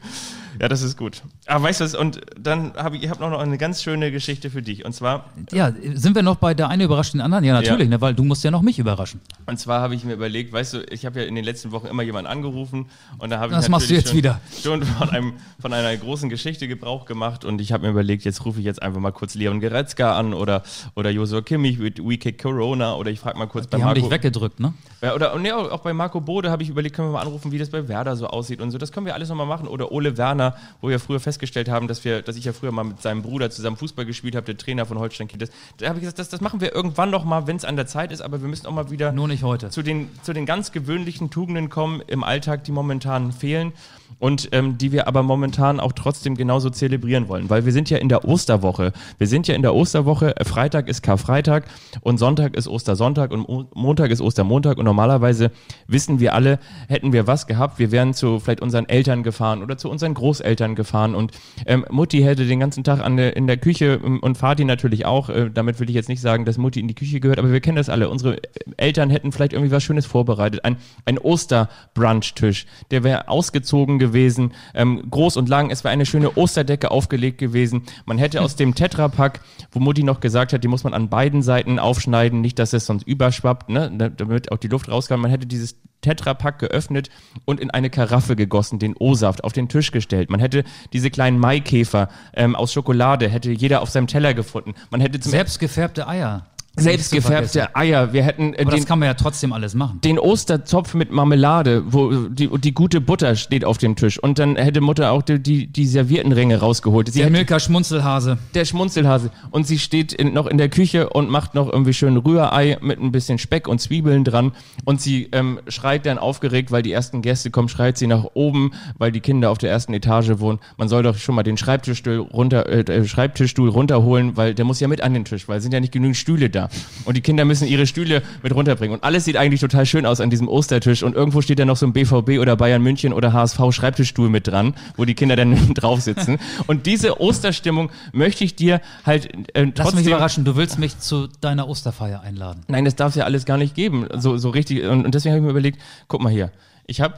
[0.61, 1.21] Ja, das ist gut.
[1.47, 4.49] Aber weißt du was, und dann habe ich, ich habe noch eine ganz schöne Geschichte
[4.49, 4.83] für dich.
[4.85, 7.43] Und zwar, Ja, sind wir noch bei der eine überrascht den anderen?
[7.45, 7.89] Ja, natürlich, Ja.
[7.91, 9.21] Ne, weil du musst ja noch mich überraschen.
[9.45, 11.87] Und zwar habe ich mir überlegt, weißt du, ich habe ja in den letzten Wochen
[11.87, 12.87] immer jemanden angerufen
[13.19, 14.41] und da habe ich Das machst du jetzt schon, wieder.
[14.61, 18.43] schon von, einem, von einer großen Geschichte Gebrauch gemacht und ich habe mir überlegt, jetzt
[18.45, 20.63] rufe ich jetzt einfach mal kurz Leon Goretzka an oder,
[20.95, 23.85] oder Josua Kimmich mit We Kick Corona oder ich frage mal kurz Die bei haben
[23.87, 24.01] Marco.
[24.01, 24.73] dich weggedrückt, ne?
[25.01, 27.57] Ja, oder nee, auch bei Marco Bode habe ich überlegt, können wir mal anrufen, wie
[27.57, 28.77] das bei Werder so aussieht und so.
[28.77, 29.67] Das können wir alles nochmal machen.
[29.67, 30.48] Oder Ole Werner,
[30.81, 33.49] wo wir früher festgestellt haben, dass wir, dass ich ja früher mal mit seinem Bruder
[33.49, 35.39] zusammen Fußball gespielt habe, der Trainer von Holstein Kiel.
[35.39, 37.75] Das, da habe ich gesagt, das, das machen wir irgendwann noch mal, wenn es an
[37.75, 39.69] der Zeit ist, aber wir müssen auch mal wieder Nur nicht heute.
[39.69, 43.73] zu den, zu den ganz gewöhnlichen Tugenden kommen im Alltag, die momentan fehlen.
[44.19, 47.97] Und ähm, die wir aber momentan auch trotzdem genauso zelebrieren wollen, weil wir sind ja
[47.97, 48.91] in der Osterwoche.
[49.17, 51.65] Wir sind ja in der Osterwoche, äh, Freitag ist Karfreitag
[52.01, 54.77] und Sonntag ist Ostersonntag und Mo Montag ist Ostermontag.
[54.77, 55.51] Und normalerweise
[55.87, 59.77] wissen wir alle, hätten wir was gehabt, wir wären zu vielleicht unseren Eltern gefahren oder
[59.77, 61.15] zu unseren Großeltern gefahren.
[61.15, 61.31] Und
[61.65, 65.05] ähm, Mutti hätte den ganzen Tag an der, in der Küche ähm, und Vati natürlich
[65.05, 67.51] auch, äh, damit will ich jetzt nicht sagen, dass Mutti in die Küche gehört, aber
[67.51, 68.09] wir kennen das alle.
[68.09, 68.37] Unsere
[68.77, 75.03] Eltern hätten vielleicht irgendwie was Schönes vorbereitet, ein, ein Osterbrunchtisch, der wäre ausgezogen gewesen, ähm,
[75.09, 77.83] groß und lang, es wäre eine schöne Osterdecke aufgelegt gewesen.
[78.05, 79.41] Man hätte aus dem Tetrapack,
[79.71, 82.85] wo Mutti noch gesagt hat, die muss man an beiden Seiten aufschneiden, nicht, dass es
[82.85, 85.21] sonst überschwappt, ne, damit auch die Luft rauskam.
[85.21, 87.09] Man hätte dieses Tetrapack geöffnet
[87.45, 90.29] und in eine Karaffe gegossen, den O-Saft auf den Tisch gestellt.
[90.29, 94.75] Man hätte diese kleinen Maikäfer ähm, aus Schokolade, hätte jeder auf seinem Teller gefunden.
[94.91, 96.45] Man hätte zum Selbstgefärbte Eier.
[96.79, 98.13] Selbst gefärbte Eier.
[98.13, 100.01] Wir hätten äh, Aber den, das kann man ja trotzdem alles machen.
[100.01, 104.17] den Osterzopf mit Marmelade, wo die, die gute Butter steht auf dem Tisch.
[104.21, 107.11] Und dann hätte Mutter auch die, die, die Serviettenringe rausgeholt.
[107.11, 108.37] Sie Der Milka Schmunzelhase.
[108.55, 109.31] der Schmunzelhase.
[109.51, 112.99] Und sie steht in, noch in der Küche und macht noch irgendwie schön Rührei mit
[112.99, 114.51] ein bisschen Speck und Zwiebeln dran.
[114.85, 118.71] Und sie ähm, schreit dann aufgeregt, weil die ersten Gäste kommen, schreit sie nach oben,
[118.97, 120.59] weil die Kinder auf der ersten Etage wohnen.
[120.77, 124.87] Man soll doch schon mal den Schreibtischstuhl, runter, äh, Schreibtischstuhl runterholen, weil der muss ja
[124.87, 126.68] mit an den Tisch, weil es sind ja nicht genügend Stühle da.
[127.05, 128.95] Und die Kinder müssen ihre Stühle mit runterbringen.
[128.95, 131.03] Und alles sieht eigentlich total schön aus an diesem Ostertisch.
[131.03, 134.47] Und irgendwo steht da noch so ein BVB oder Bayern München oder HSV Schreibtischstuhl mit
[134.47, 136.37] dran, wo die Kinder dann drauf sitzen.
[136.67, 140.99] Und diese Osterstimmung möchte ich dir halt äh, Lass trotzdem mich überraschen, du willst mich
[140.99, 142.63] zu deiner Osterfeier einladen.
[142.67, 144.83] Nein, das darf es ja alles gar nicht geben, so, so richtig.
[144.83, 146.51] Und, und deswegen habe ich mir überlegt, guck mal hier,
[146.85, 147.15] ich habe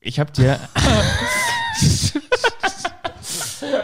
[0.00, 0.58] ich hab dir,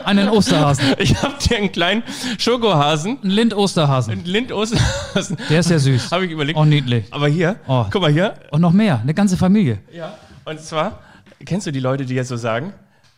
[0.04, 0.84] Einen Osterhasen.
[0.98, 2.02] ich hab dir einen kleinen
[2.38, 4.12] Schokohasen, Ein Lind-Osterhasen.
[4.12, 6.10] einen Lind-Osterhasen, Der ist ja süß.
[6.12, 6.58] habe ich überlegt.
[6.58, 7.04] Oh, niedlich.
[7.10, 7.84] Aber hier, Oh.
[7.90, 9.78] guck mal hier, Und noch mehr, eine ganze Familie.
[9.92, 10.14] ja.
[10.44, 11.00] Und zwar,
[11.44, 12.72] kennst du die Leute, die jetzt so sagen?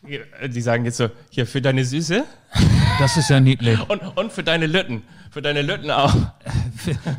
[0.04, 2.24] Die sagen jetzt so, hier für deine Süße
[2.98, 3.78] Das ist ja niedlich.
[3.88, 5.02] und, und für deine Lütten.
[5.32, 6.14] Für deine Lütten auch.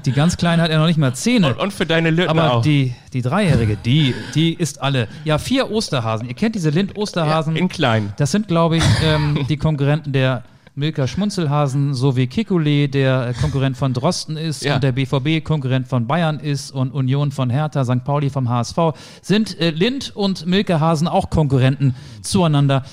[0.05, 1.47] Die ganz Kleine hat ja noch nicht mal Zähne.
[1.55, 2.61] Und, und für deine Lütten Aber auch.
[2.61, 5.07] die, die Dreijährige, die, die ist alle.
[5.25, 6.27] Ja, vier Osterhasen.
[6.27, 7.55] Ihr kennt diese Lind-Osterhasen.
[7.55, 8.13] in klein.
[8.17, 10.43] Das sind, glaube ich, ähm, die Konkurrenten der
[10.75, 14.75] Milka Schmunzelhasen, so wie Kikule, der Konkurrent von Drosten ist Ja.
[14.75, 18.03] und der BVB Konkurrent von Bayern ist und Union von Hertha, St.
[18.03, 18.77] Pauli vom HSV,
[19.23, 22.83] sind äh, Lind und Milka Hasen auch Konkurrenten zueinander.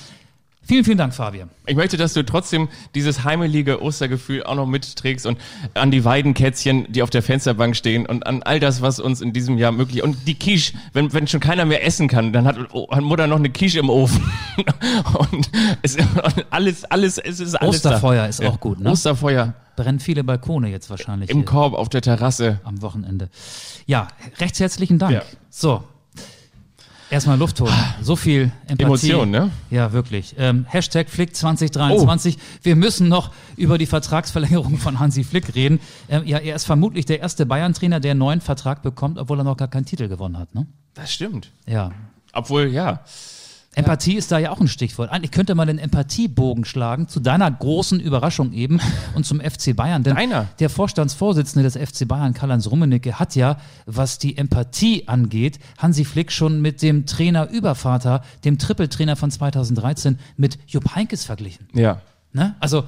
[0.71, 1.49] Vielen, vielen Dank, Fabian.
[1.65, 5.37] Ich möchte, dass du trotzdem dieses heimelige Ostergefühl auch noch mitträgst und
[5.73, 9.33] an die Weidenkätzchen, die auf der Fensterbank stehen und an all das, was uns in
[9.33, 12.55] diesem Jahr möglich und die Quiche, wenn, wenn schon keiner mehr essen kann, dann hat,
[12.71, 14.23] oh, hat Mutter noch eine Quiche im Ofen
[15.31, 15.49] und
[15.81, 18.27] es, und alles, alles, es ist alles Osterfeuer da.
[18.27, 18.91] ist auch gut, ne?
[18.91, 22.61] Osterfeuer Brennen viele Balkone jetzt wahrscheinlich im Korb auf der Terrasse.
[22.63, 23.29] am Wochenende.
[23.87, 24.07] Ja,
[24.39, 25.11] recht herzlichen Dank.
[25.11, 25.23] Ja.
[25.49, 25.83] So.
[27.11, 27.73] Erstmal Luft holen.
[28.01, 28.83] So viel Empathie.
[29.11, 29.51] Emotion, ne?
[29.69, 30.33] Ja, wirklich.
[30.37, 32.37] Ähm, Hashtag Flick 2023.
[32.63, 35.81] Wir müssen noch über die Vertragsverlängerung von Hansi Flick reden.
[36.07, 39.43] Ähm, ja, er ist vermutlich der erste Bayern-Trainer, der einen neuen Vertrag bekommt, obwohl er
[39.43, 40.55] noch gar keinen Titel gewonnen hat.
[40.55, 40.67] Ne?
[40.93, 41.51] Das stimmt.
[41.67, 41.91] Ja.
[42.31, 43.01] Obwohl, ja.
[43.73, 45.11] Empathie ist da ja auch ein Stichwort.
[45.11, 48.81] Eigentlich könnte man den Empathiebogen schlagen, zu deiner großen Überraschung eben
[49.15, 50.03] und zum FC Bayern.
[50.03, 50.47] Denn Deiner?
[50.59, 56.33] der Vorstandsvorsitzende des FC Bayern, Karl-Heinz Rummenigge, hat ja, was die Empathie angeht, Hansi Flick
[56.33, 61.67] schon mit dem Trainer Übervater, dem Trippeltrainer von 2013, mit Jupp Heynckes verglichen.
[61.73, 62.01] Ja.
[62.33, 62.55] Ne?
[62.59, 62.83] Also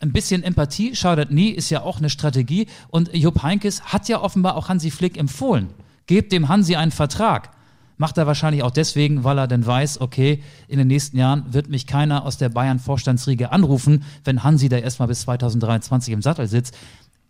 [0.00, 2.66] ein bisschen Empathie schadet nie, ist ja auch eine Strategie.
[2.88, 5.68] Und Jupp Heynckes hat ja offenbar auch Hansi Flick empfohlen.
[6.06, 7.50] Gebt dem Hansi einen Vertrag.
[7.98, 11.68] Macht er wahrscheinlich auch deswegen, weil er denn weiß, okay, in den nächsten Jahren wird
[11.68, 16.76] mich keiner aus der Bayern-Vorstandsriege anrufen, wenn Hansi da erstmal bis 2023 im Sattel sitzt.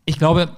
[0.04, 0.50] Ich glaube,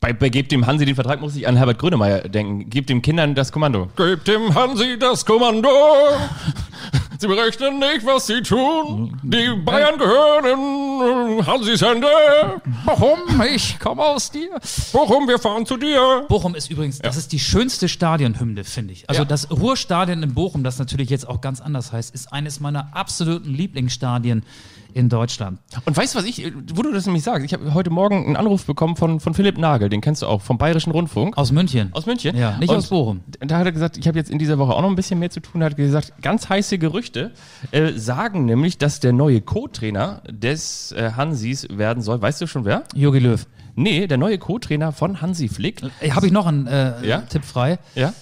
[0.00, 2.70] Bei, bei Gebt dem Hansi den Vertrag muss ich an Herbert Grönemeyer denken.
[2.70, 3.88] Gebt dem Kindern das Kommando.
[3.96, 5.68] Gebt dem Hansi das Kommando.
[7.22, 9.16] Sie berechnen nicht, was sie tun.
[9.22, 10.44] Die Bayern gehören
[11.38, 12.08] in Hansis Hände.
[12.84, 14.50] Bochum, ich komme aus dir.
[14.92, 16.26] Bochum, wir fahren zu dir.
[16.28, 19.08] Bochum ist übrigens, das ist die schönste Stadionhymne, finde ich.
[19.08, 22.88] Also das Ruhrstadion in Bochum, das natürlich jetzt auch ganz anders heißt, ist eines meiner
[22.96, 24.42] absoluten Lieblingsstadien
[24.94, 25.58] in Deutschland.
[25.84, 27.44] Und weißt du, was ich, wo du das nämlich sagst?
[27.44, 30.42] Ich habe heute Morgen einen Anruf bekommen von, von Philipp Nagel, den kennst du auch,
[30.42, 31.36] vom Bayerischen Rundfunk.
[31.36, 31.90] Aus München.
[31.92, 32.36] Aus München?
[32.36, 33.20] Ja, nicht Und aus Bochum.
[33.40, 35.30] Da hat er gesagt, ich habe jetzt in dieser Woche auch noch ein bisschen mehr
[35.30, 35.62] zu tun.
[35.62, 41.12] Er hat gesagt, ganz heiße Gerüchte äh, sagen nämlich, dass der neue Co-Trainer des äh,
[41.16, 42.20] Hansis werden soll.
[42.20, 42.84] Weißt du schon wer?
[42.94, 43.46] Jogi Löw.
[43.74, 45.82] Nee, der neue Co-Trainer von Hansi Flick.
[46.10, 47.22] Habe ich noch einen äh, Ja?
[47.22, 47.78] Tipp frei?
[47.94, 48.12] Ja?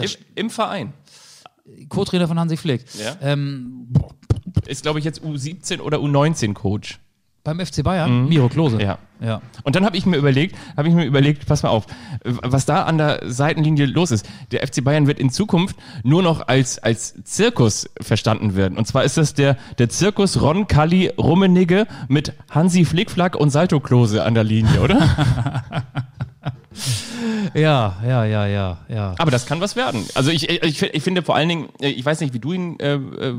[0.00, 0.92] Im, Im Verein.
[1.88, 2.84] Co-Trainer von Hansi Flick.
[2.98, 3.16] Ja.
[3.20, 3.88] Ähm,
[4.66, 6.98] Ist, glaube ich, jetzt U17 oder U19 Coach.
[7.44, 8.28] Beim FC Bayern?
[8.28, 8.80] Miro Klose.
[8.80, 8.98] Ja.
[9.20, 9.42] ja.
[9.64, 11.86] Und dann habe ich mir überlegt, habe ich mir überlegt, pass mal auf,
[12.24, 14.28] was da an der Seitenlinie los ist.
[14.52, 18.78] Der FC Bayern wird in Zukunft nur noch als als Zirkus verstanden werden.
[18.78, 23.80] Und zwar ist das der der Zirkus Ron Kalli Rummenigge mit Hansi Flickflack und Salto
[23.80, 25.00] Klose an der Linie, oder?
[27.54, 29.14] Ja, ja, ja, ja, ja.
[29.18, 30.04] Aber das kann was werden.
[30.14, 32.94] Also ich, ich, ich finde vor allen Dingen, ich weiß nicht, wie du ihn äh,
[32.94, 33.34] äh,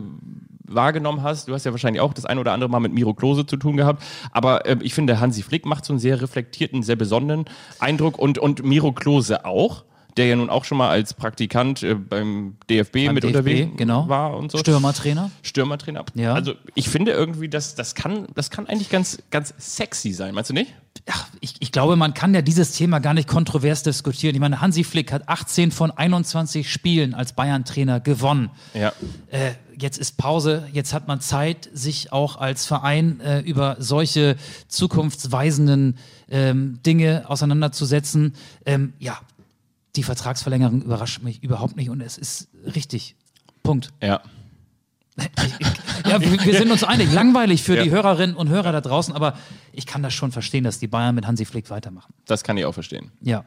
[0.75, 1.47] wahrgenommen hast.
[1.47, 3.77] Du hast ja wahrscheinlich auch das ein oder andere Mal mit Miro Klose zu tun
[3.77, 4.03] gehabt.
[4.31, 7.45] Aber äh, ich finde, Hansi Flick macht so einen sehr reflektierten, sehr besonderen
[7.79, 9.83] Eindruck und, und Miro Klose auch.
[10.15, 13.77] Der ja nun auch schon mal als Praktikant äh, beim DFB Beim mit DFB, unterwegs
[13.77, 14.07] genau.
[14.07, 14.59] war und so.
[14.59, 15.31] Stürmertrainer.
[15.41, 16.05] Stürmertrainer.
[16.13, 16.35] Ja.
[16.35, 20.51] Also ich finde irgendwie, das, das, kann, das kann eigentlich ganz, ganz sexy sein, meinst
[20.51, 20.71] du nicht?
[21.09, 24.35] Ach, ich, ich glaube, man kann ja dieses Thema gar nicht kontrovers diskutieren.
[24.35, 28.51] Ich meine, Hansi Flick hat 18 von 21 Spielen als Bayern-Trainer gewonnen.
[28.75, 28.93] Ja.
[29.31, 34.35] Äh, jetzt ist Pause, jetzt hat man Zeit, sich auch als Verein äh, über solche
[34.67, 35.97] zukunftsweisenden
[36.29, 38.35] ähm, Dinge auseinanderzusetzen.
[38.65, 39.19] Ähm, ja,
[39.95, 43.15] die Vertragsverlängerung überrascht mich überhaupt nicht und es ist richtig.
[43.63, 43.89] Punkt.
[44.01, 44.21] Ja.
[46.05, 47.13] Ja, wir, sind uns einig.
[47.13, 47.83] Langweilig für Ja.
[47.83, 49.37] die Hörerinnen und Hörer da draußen, aber
[49.71, 52.13] ich kann das schon verstehen, dass die Bayern mit Hansi Flick weitermachen.
[52.25, 53.11] Das kann ich auch verstehen.
[53.21, 53.45] Ja.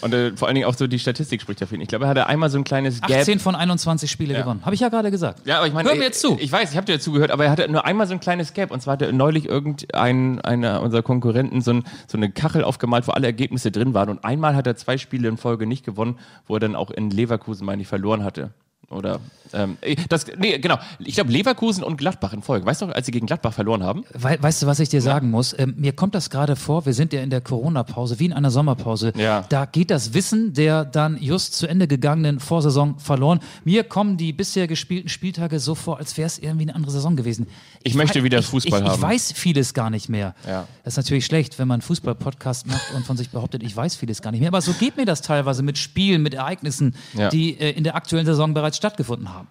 [0.00, 1.78] Und äh, vor allen Dingen auch so die Statistik spricht dafür.
[1.80, 3.18] Ich glaube, er hatte einmal so ein kleines Gap.
[3.20, 4.40] 18 von 21 Spiele Ja.
[4.40, 4.60] gewonnen.
[4.64, 5.46] Habe ich ja gerade gesagt.
[5.46, 6.36] Ja, aber ich meine, Hör mir äh, jetzt zu.
[6.40, 8.70] Ich weiß, ich habe dir zugehört, aber er hatte nur einmal so ein kleines Gap.
[8.70, 13.12] Und zwar hatte neulich irgendein einer unserer Konkurrenten so, ein, so eine Kachel aufgemalt, wo
[13.12, 14.08] alle Ergebnisse drin waren.
[14.08, 17.10] Und einmal hat er zwei Spiele in Folge nicht gewonnen, wo er dann auch in
[17.10, 18.50] Leverkusen, meine ich, verloren hatte.
[18.90, 19.20] Oder
[19.52, 19.78] ähm,
[20.08, 20.76] das, nee, genau.
[20.98, 22.66] Ich glaube Leverkusen und Gladbach in Folge.
[22.66, 24.04] Weißt du, als sie gegen Gladbach verloren haben?
[24.12, 25.56] We weißt du, was ich dir sagen muss?
[25.58, 28.50] Ähm, mir kommt das gerade vor, wir sind ja in der Corona-Pause, wie in einer
[28.50, 29.12] Sommerpause.
[29.16, 29.44] Ja.
[29.48, 33.40] Da geht das Wissen der dann just zu Ende gegangenen Vorsaison verloren.
[33.64, 37.14] Mir kommen die bisher gespielten Spieltage so vor, als wäre es irgendwie eine andere Saison
[37.16, 37.46] gewesen.
[37.82, 39.02] Ich möchte wei- wieder ich, Fußball ich, Ich haben.
[39.02, 40.34] weiß vieles gar nicht mehr.
[40.46, 40.66] Ja.
[40.84, 44.20] Das ist natürlich schlecht, wenn man Fußball-Podcast macht und von sich behauptet, ich weiß vieles
[44.22, 44.48] gar nicht mehr.
[44.48, 47.28] Aber so geht mir das teilweise mit Spielen, mit Ereignissen, Ja.
[47.30, 49.46] die äh, in der aktuellen Saison bereits stattgefunden haben.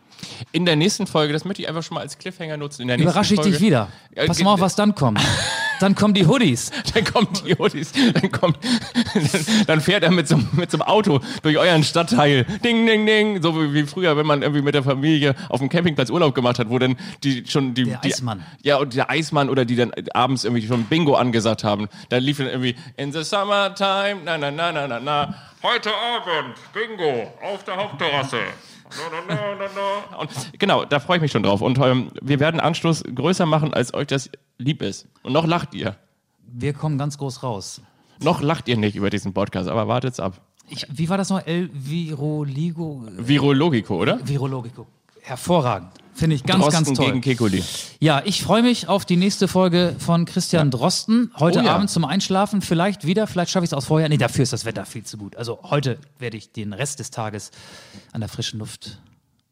[0.51, 2.81] In der nächsten Folge, das möchte ich einfach schon mal als Cliffhanger nutzen.
[2.81, 3.87] In der Überrasche ich Folge, dich wieder.
[4.25, 5.21] Pass mal auf, was dann kommt.
[5.79, 6.71] Dann kommen die Hoodies.
[6.93, 8.57] Dann kommt die Odis, dann kommt,
[9.65, 12.43] dann fährt er mit so, mit so einem Auto durch euren Stadtteil.
[12.63, 13.41] Ding, ding, ding.
[13.41, 16.59] So wie, wie früher, wenn man irgendwie mit der Familie auf dem Campingplatz Urlaub gemacht
[16.59, 17.85] hat, wo dann die schon die.
[17.85, 18.43] Der die, Eismann.
[18.61, 21.87] Ja, und der Eismann oder die dann abends irgendwie schon Bingo angesagt haben.
[22.09, 25.35] Da lief dann irgendwie In the summertime, na, na, na, na, na, na.
[25.63, 28.39] Heute Abend, Bingo, auf der Hauptterrasse.
[28.89, 29.69] Na, na, na, na,
[30.11, 30.17] na.
[30.17, 31.61] Und genau, da freue ich mich schon drauf.
[31.61, 35.07] Und ähm, wir werden Anstoß größer machen, als euch das lieb ist.
[35.23, 35.95] Und noch lacht ihr.
[36.45, 37.81] Wir kommen ganz groß raus.
[38.21, 40.41] Noch lacht ihr nicht über diesen Podcast, aber wartet's ab.
[40.67, 41.45] Ich, wie war das noch?
[41.45, 43.03] El Viroligo?
[43.17, 44.19] Virologico, oder?
[44.27, 44.87] Virologico.
[45.29, 45.91] Hervorragend.
[46.15, 47.05] Finde ich ganz, Drosten ganz toll.
[47.05, 47.63] gegen Kekuli.
[47.99, 51.31] Ja, ich freue mich auf die nächste Folge von Christian Drosten.
[51.37, 51.75] Heute Oh ja.
[51.75, 52.61] Abend zum Einschlafen.
[52.61, 54.09] Vielleicht wieder, vielleicht schaffe ich es auch vorher.
[54.09, 55.35] Nee, dafür ist das Wetter viel zu gut.
[55.35, 57.51] Also heute werde ich den Rest des Tages
[58.11, 58.99] an der frischen Luft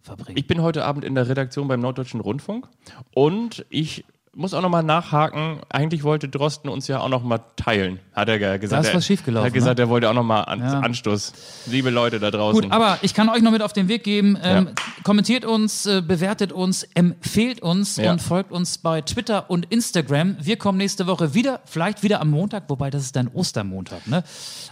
[0.01, 0.35] verbringen.
[0.35, 2.67] Ich bin heute Abend in der Redaktion beim Norddeutschen Rundfunk
[3.13, 4.03] und ich
[4.37, 5.59] muss auch nochmal nachhaken.
[5.69, 8.85] Eigentlich wollte Drosten uns ja auch nochmal teilen, hat er ge- gesagt.
[8.85, 9.85] Da ist was schiefgelaufen, Er hat gesagt, ne?
[9.85, 10.79] er wollte auch nochmal an, Ja.
[10.79, 11.33] Anstoß.
[11.65, 12.61] Liebe Leute da draußen.
[12.61, 14.37] Gut, aber ich kann euch noch mit auf den Weg geben.
[14.41, 14.73] Ähm, Ja.
[15.03, 18.11] Kommentiert uns, äh, bewertet uns, empfehlt uns Ja.
[18.11, 20.37] und folgt uns bei Twitter und Instagram.
[20.39, 24.23] Wir kommen nächste Woche wieder, vielleicht wieder am Montag, wobei das ist dann Ostermontag, ne?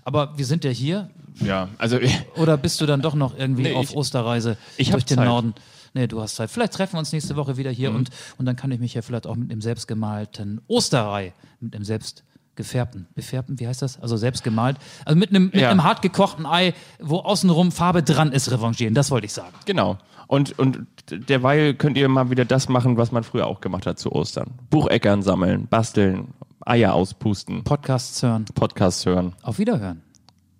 [0.04, 1.10] Aber wir sind ja hier.
[1.42, 1.98] ja, also
[2.38, 5.26] Oder bist du dann doch noch irgendwie Nee, auf ich- Osterreise ich durch den Zeit.
[5.28, 5.54] Norden?
[5.96, 6.52] Nee, du hast Zeit.
[6.52, 7.76] Vielleicht treffen wir uns nächste Woche wieder Mhm.
[7.76, 11.74] hier und, und dann kann ich mich ja vielleicht auch mit dem selbstgemalten Osterei, mit
[11.74, 12.24] dem selbst
[12.56, 14.00] gefärbten, befärbten, wie heißt das?
[14.00, 14.78] Also selbst gemalt.
[15.06, 15.70] Also mit einem, mit Ja.
[15.72, 18.94] einem hart gekochten Ei, wo außenrum Farbe dran ist, revanchieren.
[18.94, 19.54] Das wollte ich sagen.
[19.66, 19.98] genau.
[20.28, 24.00] Und, und derweil könnt ihr mal wieder das machen, was man früher auch gemacht hat
[24.00, 24.52] zu Ostern.
[24.72, 26.30] Bucheckern sammeln, basteln,
[26.62, 28.46] Eier auspusten, Podcasts hören.
[28.56, 29.34] Podcasts hören.
[29.44, 30.02] Auf Wiederhören.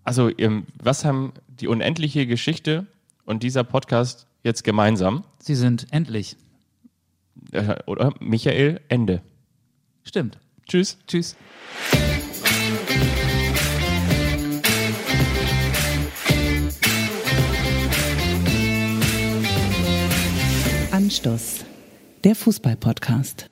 [0.04, 2.86] Also, ähm, was haben die unendliche Geschichte
[3.26, 5.26] und dieser Podcast jetzt gemeinsam?
[5.40, 6.38] Sie sind endlich.
[7.52, 9.22] Äh, oder Michael, Ende.
[10.04, 10.40] Stimmt.
[10.68, 10.98] Tschüss.
[11.08, 11.36] Tschüss.
[20.92, 21.66] Anstoß.
[22.24, 23.50] Der Fußball-Podcast.